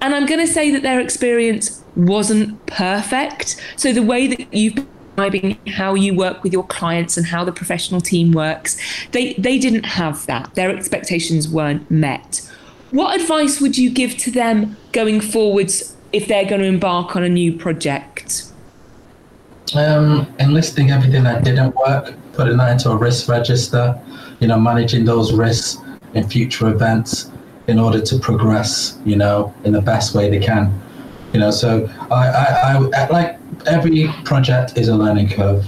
And 0.00 0.14
I'm 0.14 0.26
going 0.26 0.40
to 0.40 0.52
say 0.52 0.70
that 0.70 0.82
their 0.82 1.00
experience 1.00 1.82
wasn't 1.96 2.64
perfect. 2.66 3.60
So 3.76 3.92
the 3.92 4.02
way 4.02 4.26
that 4.26 4.52
you've 4.52 4.86
describing 5.14 5.58
how 5.68 5.94
you 5.94 6.14
work 6.14 6.42
with 6.42 6.52
your 6.52 6.66
clients 6.66 7.16
and 7.16 7.26
how 7.26 7.44
the 7.44 7.52
professional 7.52 8.00
team 8.00 8.32
works. 8.32 8.76
They 9.12 9.34
they 9.34 9.58
didn't 9.58 9.84
have 9.84 10.26
that. 10.26 10.54
Their 10.54 10.76
expectations 10.76 11.48
weren't 11.48 11.88
met. 11.90 12.50
What 12.90 13.20
advice 13.20 13.60
would 13.60 13.76
you 13.78 13.90
give 13.90 14.16
to 14.18 14.30
them 14.30 14.76
going 14.92 15.20
forwards 15.20 15.96
if 16.12 16.26
they're 16.28 16.44
going 16.44 16.60
to 16.60 16.66
embark 16.66 17.16
on 17.16 17.22
a 17.24 17.28
new 17.28 17.52
project? 17.56 18.44
Um, 19.74 20.32
enlisting 20.38 20.90
everything 20.90 21.24
that 21.24 21.42
didn't 21.42 21.74
work, 21.74 22.14
putting 22.32 22.56
that 22.58 22.72
into 22.72 22.90
a 22.90 22.96
risk 22.96 23.28
register, 23.28 23.98
you 24.38 24.46
know, 24.46 24.58
managing 24.58 25.04
those 25.04 25.32
risks 25.32 25.78
in 26.12 26.28
future 26.28 26.68
events 26.68 27.30
in 27.66 27.78
order 27.78 28.00
to 28.00 28.18
progress, 28.18 28.98
you 29.04 29.16
know, 29.16 29.52
in 29.64 29.72
the 29.72 29.80
best 29.80 30.14
way 30.14 30.30
they 30.30 30.38
can. 30.38 30.80
You 31.32 31.40
know, 31.40 31.50
so 31.50 31.88
I, 32.12 32.28
I, 32.28 32.90
I 32.94 33.08
like 33.08 33.38
every 33.66 34.08
project 34.24 34.76
is 34.76 34.88
a 34.88 34.94
learning 34.94 35.30
curve. 35.30 35.66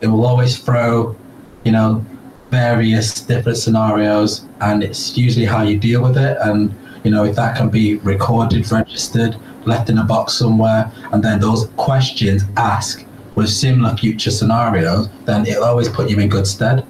It 0.00 0.06
will 0.06 0.26
always 0.26 0.58
throw, 0.58 1.16
you 1.64 1.72
know, 1.72 2.04
various 2.50 3.20
different 3.20 3.58
scenarios, 3.58 4.46
and 4.60 4.82
it's 4.82 5.16
usually 5.16 5.46
how 5.46 5.62
you 5.62 5.78
deal 5.78 6.02
with 6.02 6.16
it. 6.16 6.36
And 6.40 6.74
you 7.04 7.10
know, 7.10 7.24
if 7.24 7.36
that 7.36 7.56
can 7.56 7.70
be 7.70 7.96
recorded, 7.96 8.70
registered, 8.70 9.36
left 9.64 9.90
in 9.90 9.98
a 9.98 10.04
box 10.04 10.34
somewhere, 10.34 10.90
and 11.12 11.22
then 11.22 11.40
those 11.40 11.66
questions 11.76 12.42
asked 12.56 13.06
with 13.34 13.48
similar 13.48 13.96
future 13.96 14.30
scenarios, 14.30 15.08
then 15.24 15.46
it'll 15.46 15.64
always 15.64 15.88
put 15.88 16.10
you 16.10 16.18
in 16.18 16.28
good 16.28 16.46
stead. 16.46 16.84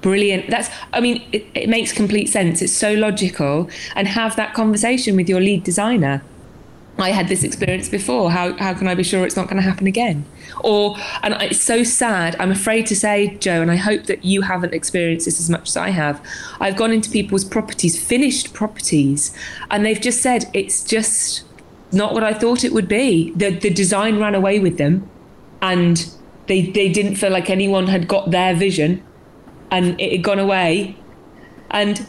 Brilliant. 0.00 0.50
That's, 0.50 0.68
I 0.92 1.00
mean, 1.00 1.22
it, 1.32 1.46
it 1.54 1.68
makes 1.68 1.92
complete 1.92 2.26
sense. 2.26 2.60
It's 2.60 2.72
so 2.72 2.92
logical. 2.92 3.70
And 3.94 4.06
have 4.06 4.36
that 4.36 4.52
conversation 4.52 5.16
with 5.16 5.28
your 5.28 5.40
lead 5.40 5.64
designer. 5.64 6.22
I 6.98 7.10
had 7.10 7.28
this 7.28 7.42
experience 7.42 7.88
before. 7.88 8.30
How 8.30 8.56
how 8.56 8.72
can 8.74 8.86
I 8.86 8.94
be 8.94 9.02
sure 9.02 9.24
it's 9.24 9.36
not 9.36 9.48
going 9.48 9.56
to 9.56 9.68
happen 9.68 9.86
again? 9.86 10.24
Or 10.60 10.96
and 11.22 11.34
it's 11.42 11.60
so 11.60 11.82
sad. 11.82 12.36
I'm 12.38 12.52
afraid 12.52 12.86
to 12.86 12.96
say, 12.96 13.36
Joe, 13.38 13.60
and 13.62 13.70
I 13.70 13.76
hope 13.76 14.04
that 14.04 14.24
you 14.24 14.42
haven't 14.42 14.74
experienced 14.74 15.26
this 15.26 15.40
as 15.40 15.50
much 15.50 15.70
as 15.70 15.76
I 15.76 15.90
have. 15.90 16.24
I've 16.60 16.76
gone 16.76 16.92
into 16.92 17.10
people's 17.10 17.44
properties, 17.44 18.00
finished 18.00 18.54
properties, 18.54 19.36
and 19.70 19.84
they've 19.84 20.00
just 20.00 20.22
said 20.22 20.44
it's 20.52 20.84
just 20.84 21.44
not 21.90 22.14
what 22.14 22.22
I 22.22 22.32
thought 22.32 22.62
it 22.62 22.72
would 22.72 22.88
be. 22.88 23.32
The 23.32 23.50
the 23.50 23.70
design 23.70 24.20
ran 24.20 24.36
away 24.36 24.60
with 24.60 24.78
them, 24.78 25.08
and 25.60 26.08
they 26.46 26.62
they 26.62 26.88
didn't 26.88 27.16
feel 27.16 27.30
like 27.30 27.50
anyone 27.50 27.88
had 27.88 28.06
got 28.06 28.30
their 28.30 28.54
vision, 28.54 29.02
and 29.70 30.00
it 30.00 30.12
had 30.12 30.22
gone 30.22 30.38
away, 30.38 30.96
and 31.72 32.06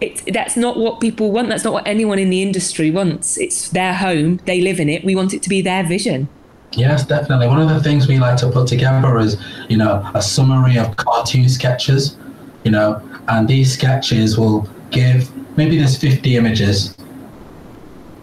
it's, 0.00 0.22
that's 0.32 0.56
not 0.56 0.78
what 0.78 1.00
people 1.00 1.32
want. 1.32 1.48
That's 1.48 1.64
not 1.64 1.72
what 1.72 1.86
anyone 1.86 2.18
in 2.18 2.30
the 2.30 2.42
industry 2.42 2.90
wants. 2.90 3.36
It's 3.36 3.68
their 3.70 3.94
home. 3.94 4.40
They 4.44 4.60
live 4.60 4.80
in 4.80 4.88
it. 4.88 5.04
We 5.04 5.16
want 5.16 5.34
it 5.34 5.42
to 5.42 5.48
be 5.48 5.60
their 5.62 5.84
vision. 5.84 6.28
Yes, 6.72 7.06
definitely. 7.06 7.48
One 7.48 7.60
of 7.60 7.68
the 7.68 7.82
things 7.82 8.06
we 8.06 8.18
like 8.18 8.36
to 8.38 8.50
put 8.50 8.68
together 8.68 9.18
is, 9.18 9.36
you 9.68 9.76
know, 9.76 10.08
a 10.14 10.22
summary 10.22 10.78
of 10.78 10.96
cartoon 10.96 11.48
sketches, 11.48 12.16
you 12.64 12.70
know, 12.70 13.02
and 13.28 13.48
these 13.48 13.72
sketches 13.72 14.38
will 14.38 14.68
give 14.90 15.30
maybe 15.56 15.78
there's 15.78 15.96
50 15.96 16.36
images 16.36 16.96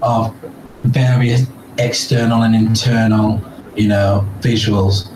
of 0.02 0.34
various 0.84 1.44
external 1.78 2.44
and 2.44 2.56
internal, 2.56 3.42
you 3.76 3.88
know, 3.88 4.26
visuals. 4.40 5.12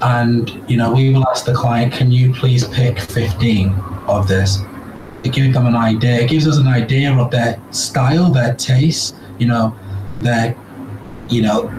And, 0.00 0.48
you 0.70 0.76
know, 0.76 0.92
we 0.92 1.12
will 1.12 1.28
ask 1.28 1.44
the 1.44 1.54
client, 1.54 1.92
can 1.92 2.10
you 2.10 2.32
please 2.32 2.66
pick 2.68 3.00
15 3.00 3.74
of 4.06 4.28
this? 4.28 4.58
It 5.24 5.32
gives 5.32 5.52
them 5.52 5.66
an 5.66 5.74
idea. 5.74 6.20
It 6.20 6.28
gives 6.28 6.46
us 6.46 6.58
an 6.58 6.68
idea 6.68 7.12
of 7.12 7.30
their 7.30 7.60
style, 7.70 8.30
their 8.30 8.54
taste. 8.54 9.16
You 9.38 9.46
know, 9.46 9.76
their, 10.20 10.56
you 11.28 11.42
know, 11.42 11.70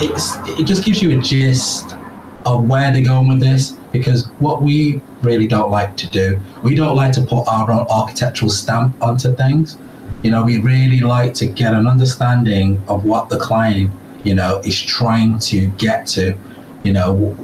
it's 0.00 0.36
it 0.58 0.64
just 0.64 0.84
gives 0.84 1.02
you 1.02 1.18
a 1.18 1.22
gist 1.22 1.96
of 2.44 2.68
where 2.68 2.92
they're 2.92 3.02
going 3.02 3.28
with 3.28 3.40
this. 3.40 3.72
Because 3.92 4.28
what 4.38 4.62
we 4.62 5.00
really 5.22 5.46
don't 5.46 5.70
like 5.70 5.96
to 5.96 6.08
do, 6.08 6.38
we 6.62 6.74
don't 6.74 6.96
like 6.96 7.12
to 7.12 7.22
put 7.22 7.44
our 7.48 7.70
own 7.70 7.86
architectural 7.88 8.50
stamp 8.50 9.00
onto 9.02 9.34
things. 9.34 9.78
You 10.22 10.30
know, 10.30 10.44
we 10.44 10.58
really 10.60 11.00
like 11.00 11.34
to 11.34 11.46
get 11.46 11.72
an 11.72 11.86
understanding 11.86 12.82
of 12.88 13.04
what 13.04 13.28
the 13.28 13.38
client, 13.38 13.90
you 14.24 14.34
know, 14.34 14.58
is 14.64 14.80
trying 14.80 15.38
to 15.40 15.66
get 15.78 16.06
to. 16.08 16.36
You 16.84 16.92
know, 16.92 17.36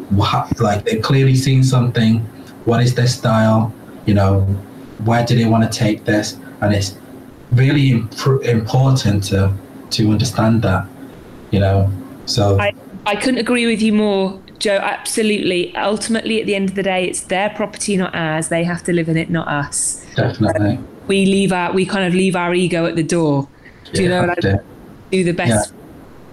like 0.61 0.85
they've 0.85 1.03
clearly 1.03 1.35
seen 1.35 1.65
something. 1.65 2.21
What 2.65 2.81
is 2.83 2.95
their 2.95 3.09
style? 3.09 3.75
You 4.07 4.15
know, 4.15 4.41
where 5.05 5.25
do 5.25 5.37
they 5.37 5.47
want 5.47 5.71
to 5.71 5.79
take 5.79 6.05
this? 6.05 6.37
And 6.61 6.75
it's 6.75 6.97
really 7.53 7.91
imp- 7.93 8.45
important 8.45 9.25
to 9.25 9.53
to 9.91 10.11
understand 10.11 10.63
that, 10.63 10.87
you 11.51 11.61
know. 11.61 11.91
So 12.27 12.59
I, 12.59 12.73
I 13.07 13.17
couldn't 13.17 13.39
agree 13.41 13.67
with 13.67 13.83
you 13.83 13.93
more, 13.93 14.41
Joe, 14.59 14.77
absolutely. 14.77 15.75
Ultimately, 15.77 16.41
at 16.41 16.47
the 16.47 16.55
end 16.55 16.71
of 16.71 16.77
the 16.77 16.83
day, 16.83 17.05
it's 17.05 17.23
their 17.23 17.51
property, 17.51 17.97
not 17.97 18.15
ours. 18.15 18.49
They 18.49 18.65
have 18.65 18.83
to 18.85 18.93
live 18.93 19.09
in 19.09 19.17
it, 19.17 19.29
not 19.29 19.49
us. 19.49 20.07
Definitely. 20.15 20.79
we 21.09 21.27
leave 21.27 21.53
our, 21.53 21.73
we 21.73 21.85
kind 21.85 22.05
of 22.07 22.15
leave 22.15 22.37
our 22.37 22.55
ego 22.55 22.87
at 22.87 22.97
the 22.97 23.03
door. 23.03 23.49
Do 23.93 24.03
you 24.03 24.09
Yeah, 24.09 24.21
know 24.21 24.29
what 24.29 24.45
I 24.45 24.49
yeah. 24.49 24.59
do 25.11 25.25
the 25.25 25.33
best? 25.33 25.73
Yeah. 25.73 25.79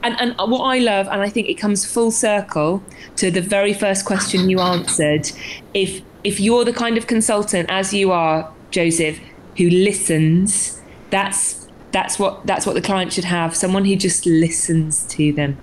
And, 0.03 0.15
and 0.21 0.51
what 0.51 0.61
I 0.61 0.77
love, 0.79 1.07
and 1.07 1.21
I 1.21 1.29
think 1.29 1.49
it 1.49 1.55
comes 1.55 1.85
full 1.85 2.11
circle 2.11 2.81
to 3.17 3.29
the 3.31 3.41
very 3.41 3.73
first 3.73 4.05
question 4.05 4.49
you 4.49 4.59
answered. 4.59 5.29
If 5.73 6.01
if 6.23 6.39
you're 6.39 6.65
the 6.65 6.73
kind 6.73 6.97
of 6.97 7.07
consultant, 7.07 7.69
as 7.69 7.93
you 7.93 8.11
are, 8.11 8.51
Joseph, 8.71 9.19
who 9.57 9.69
listens, 9.69 10.81
that's 11.09 11.67
that's 11.91 12.19
what 12.19 12.45
that's 12.45 12.65
what 12.65 12.75
the 12.75 12.81
client 12.81 13.13
should 13.13 13.25
have. 13.25 13.55
Someone 13.55 13.85
who 13.85 13.95
just 13.95 14.25
listens 14.25 15.05
to 15.07 15.31
them. 15.31 15.57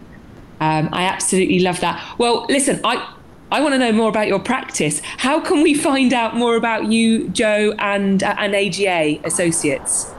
Um, 0.60 0.88
I 0.92 1.02
absolutely 1.02 1.60
love 1.60 1.80
that. 1.80 2.02
Well, 2.18 2.46
listen, 2.48 2.80
I 2.84 3.14
I 3.50 3.60
want 3.60 3.74
to 3.74 3.78
know 3.78 3.92
more 3.92 4.08
about 4.08 4.26
your 4.26 4.40
practice. 4.40 5.00
How 5.18 5.40
can 5.40 5.62
we 5.62 5.74
find 5.74 6.12
out 6.12 6.34
more 6.34 6.56
about 6.56 6.90
you, 6.90 7.28
Joe, 7.28 7.74
and 7.78 8.22
uh, 8.22 8.34
and 8.38 8.54
AGA 8.54 9.20
Associates? 9.24 10.12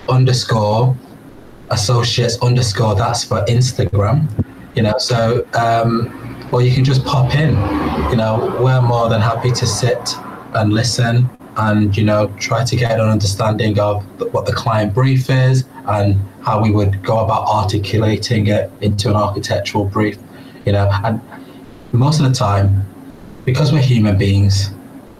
underscore 0.09 0.95
associates 1.71 2.37
underscore, 2.41 2.95
that's 2.95 3.23
for 3.23 3.43
Instagram. 3.45 4.27
You 4.75 4.83
know, 4.83 4.97
so, 4.97 5.45
um, 5.53 6.47
or 6.51 6.61
you 6.61 6.73
can 6.73 6.83
just 6.83 7.03
pop 7.05 7.33
in. 7.35 7.51
You 8.09 8.17
know, 8.17 8.57
we're 8.61 8.81
more 8.81 9.09
than 9.09 9.21
happy 9.21 9.51
to 9.51 9.65
sit 9.65 10.15
and 10.53 10.73
listen 10.73 11.29
and, 11.57 11.95
you 11.97 12.03
know, 12.03 12.27
try 12.37 12.63
to 12.63 12.75
get 12.75 12.99
an 12.99 13.07
understanding 13.07 13.79
of 13.79 14.03
what 14.33 14.45
the 14.45 14.53
client 14.53 14.93
brief 14.93 15.29
is 15.29 15.65
and 15.87 16.15
how 16.41 16.61
we 16.61 16.71
would 16.71 17.03
go 17.03 17.19
about 17.19 17.47
articulating 17.47 18.47
it 18.47 18.71
into 18.81 19.09
an 19.09 19.15
architectural 19.15 19.85
brief. 19.85 20.17
You 20.65 20.73
know, 20.73 20.89
and 21.03 21.21
most 21.91 22.19
of 22.19 22.27
the 22.27 22.33
time, 22.33 22.85
because 23.45 23.71
we're 23.71 23.81
human 23.81 24.17
beings, 24.17 24.71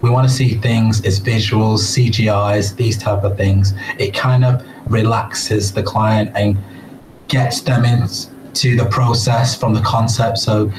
we 0.02 0.10
want 0.10 0.28
to 0.28 0.34
see 0.34 0.56
things 0.56 1.06
as 1.06 1.20
visuals, 1.20 1.80
CGIs, 1.80 2.76
these 2.76 2.98
type 2.98 3.24
of 3.24 3.38
things. 3.38 3.74
It 4.00 4.14
kind 4.14 4.44
of 4.44 4.66
relaxes 4.88 5.72
the 5.72 5.84
client 5.84 6.32
and 6.36 6.58
gets 7.28 7.62
them 7.62 7.86
into 7.86 8.76
the 8.76 8.88
process 8.90 9.56
from 9.56 9.74
the 9.74 9.82
concept. 9.82 10.40
So 10.40 10.72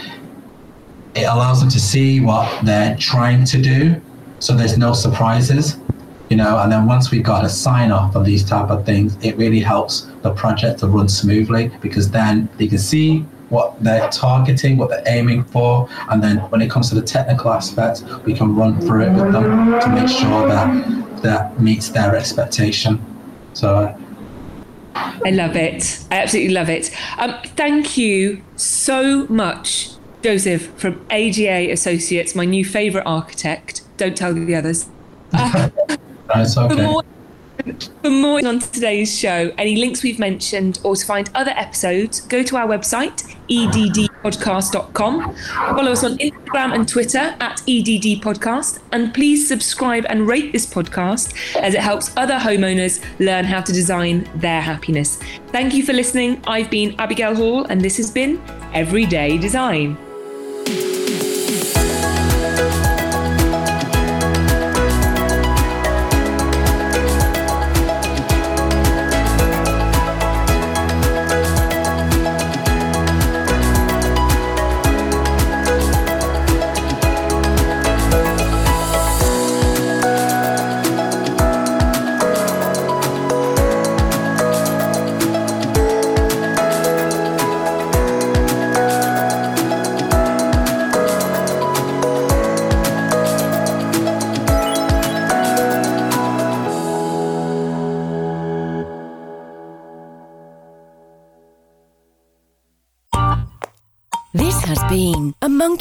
it 1.15 1.25
allows 1.25 1.61
them 1.61 1.69
to 1.71 1.81
see 1.81 2.21
what 2.21 2.65
they're 2.65 2.97
trying 2.97 3.45
to 3.47 3.61
do. 3.61 4.01
So 4.41 4.55
there's 4.55 4.77
no 4.77 4.93
surprises, 4.93 5.77
you 6.31 6.37
know. 6.37 6.59
And 6.59 6.73
then 6.73 6.87
once 6.87 7.11
we've 7.13 7.23
got 7.23 7.45
a 7.45 7.49
sign 7.49 7.93
off 7.93 8.17
of 8.17 8.25
these 8.25 8.45
type 8.45 8.71
of 8.71 8.85
things, 8.85 9.17
it 9.25 9.37
really 9.37 9.61
helps 9.61 10.09
the 10.23 10.33
project 10.33 10.81
to 10.81 10.89
run 10.89 11.09
smoothly 11.09 11.71
because 11.81 12.11
then 12.11 12.49
they 12.59 12.67
can 12.67 12.79
see 12.79 13.25
what 13.53 13.81
they're 13.85 14.09
targeting, 14.09 14.79
what 14.79 14.89
they're 14.89 15.03
aiming 15.07 15.45
for, 15.45 15.87
and 16.11 16.23
then 16.23 16.39
when 16.51 16.63
it 16.63 16.71
comes 16.71 16.89
to 16.89 16.95
the 16.95 17.03
technical 17.03 17.53
aspects, 17.53 18.03
we 18.25 18.33
can 18.33 18.57
run 18.57 18.81
through 18.81 19.03
it 19.03 19.13
with 19.13 19.33
them 19.33 19.79
to 19.79 19.89
make 19.91 20.09
sure 20.09 20.49
that 20.49 21.23
that 21.23 21.61
meets 21.61 21.91
their 21.91 22.17
expectation. 22.17 22.99
So 23.53 23.77
uh, 23.77 23.99
I 24.95 25.31
love 25.31 25.55
it. 25.55 26.05
I 26.11 26.17
absolutely 26.17 26.55
love 26.55 26.71
it. 26.71 26.91
Um, 27.19 27.35
thank 27.45 27.99
you 27.99 28.43
so 28.57 29.27
much, 29.29 29.91
Joseph 30.23 30.73
from 30.79 31.05
AGA 31.11 31.71
Associates, 31.71 32.35
my 32.35 32.47
new 32.47 32.65
favourite 32.65 33.05
architect. 33.05 33.83
Don't 33.99 34.17
tell 34.17 34.33
the 34.33 34.55
others. 34.55 34.89
it's 35.35 36.55
For 36.55 36.61
okay. 36.73 37.09
For 38.03 38.11
more 38.11 38.47
on 38.47 38.59
today's 38.59 39.17
show, 39.17 39.53
any 39.59 39.77
links 39.77 40.03
we've 40.03 40.19
mentioned, 40.19 40.79
or 40.83 40.97
to 40.97 41.07
find 41.07 41.31
other 41.35 41.53
episodes, 41.53 42.21
go 42.21 42.43
to 42.43 42.57
our 42.57 42.67
website, 42.67 43.23
eddpodcast.com. 43.49 45.35
Follow 45.35 45.93
us 45.93 46.05
on 46.05 46.19
Instagram 46.19 46.75
and 46.75 46.89
Twitter 46.89 47.35
at 47.41 47.59
eddpodcast. 47.67 48.81
And 48.93 49.15
please 49.15 49.47
subscribe 49.47 50.07
and 50.09 50.27
rate 50.27 50.53
this 50.53 50.67
podcast 50.67 51.35
as 51.57 51.75
it 51.75 51.81
helps 51.81 52.17
other 52.17 52.39
homeowners 52.39 53.05
learn 53.19 53.45
how 53.45 53.61
to 53.61 53.73
design 53.73 54.29
their 54.37 54.61
happiness. 54.61 55.17
Thank 55.49 55.75
you 55.75 55.85
for 55.85 55.93
listening. 55.93 56.43
I've 56.47 56.71
been 56.71 56.95
Abigail 56.99 57.35
Hall, 57.35 57.65
and 57.65 57.81
this 57.81 57.97
has 57.97 58.11
been 58.11 58.41
Everyday 58.73 59.39
Design. 59.39 59.97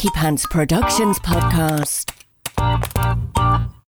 Monkey 0.04 0.20
Pants 0.20 0.48
Productions 0.48 1.20
podcast. 1.20 2.11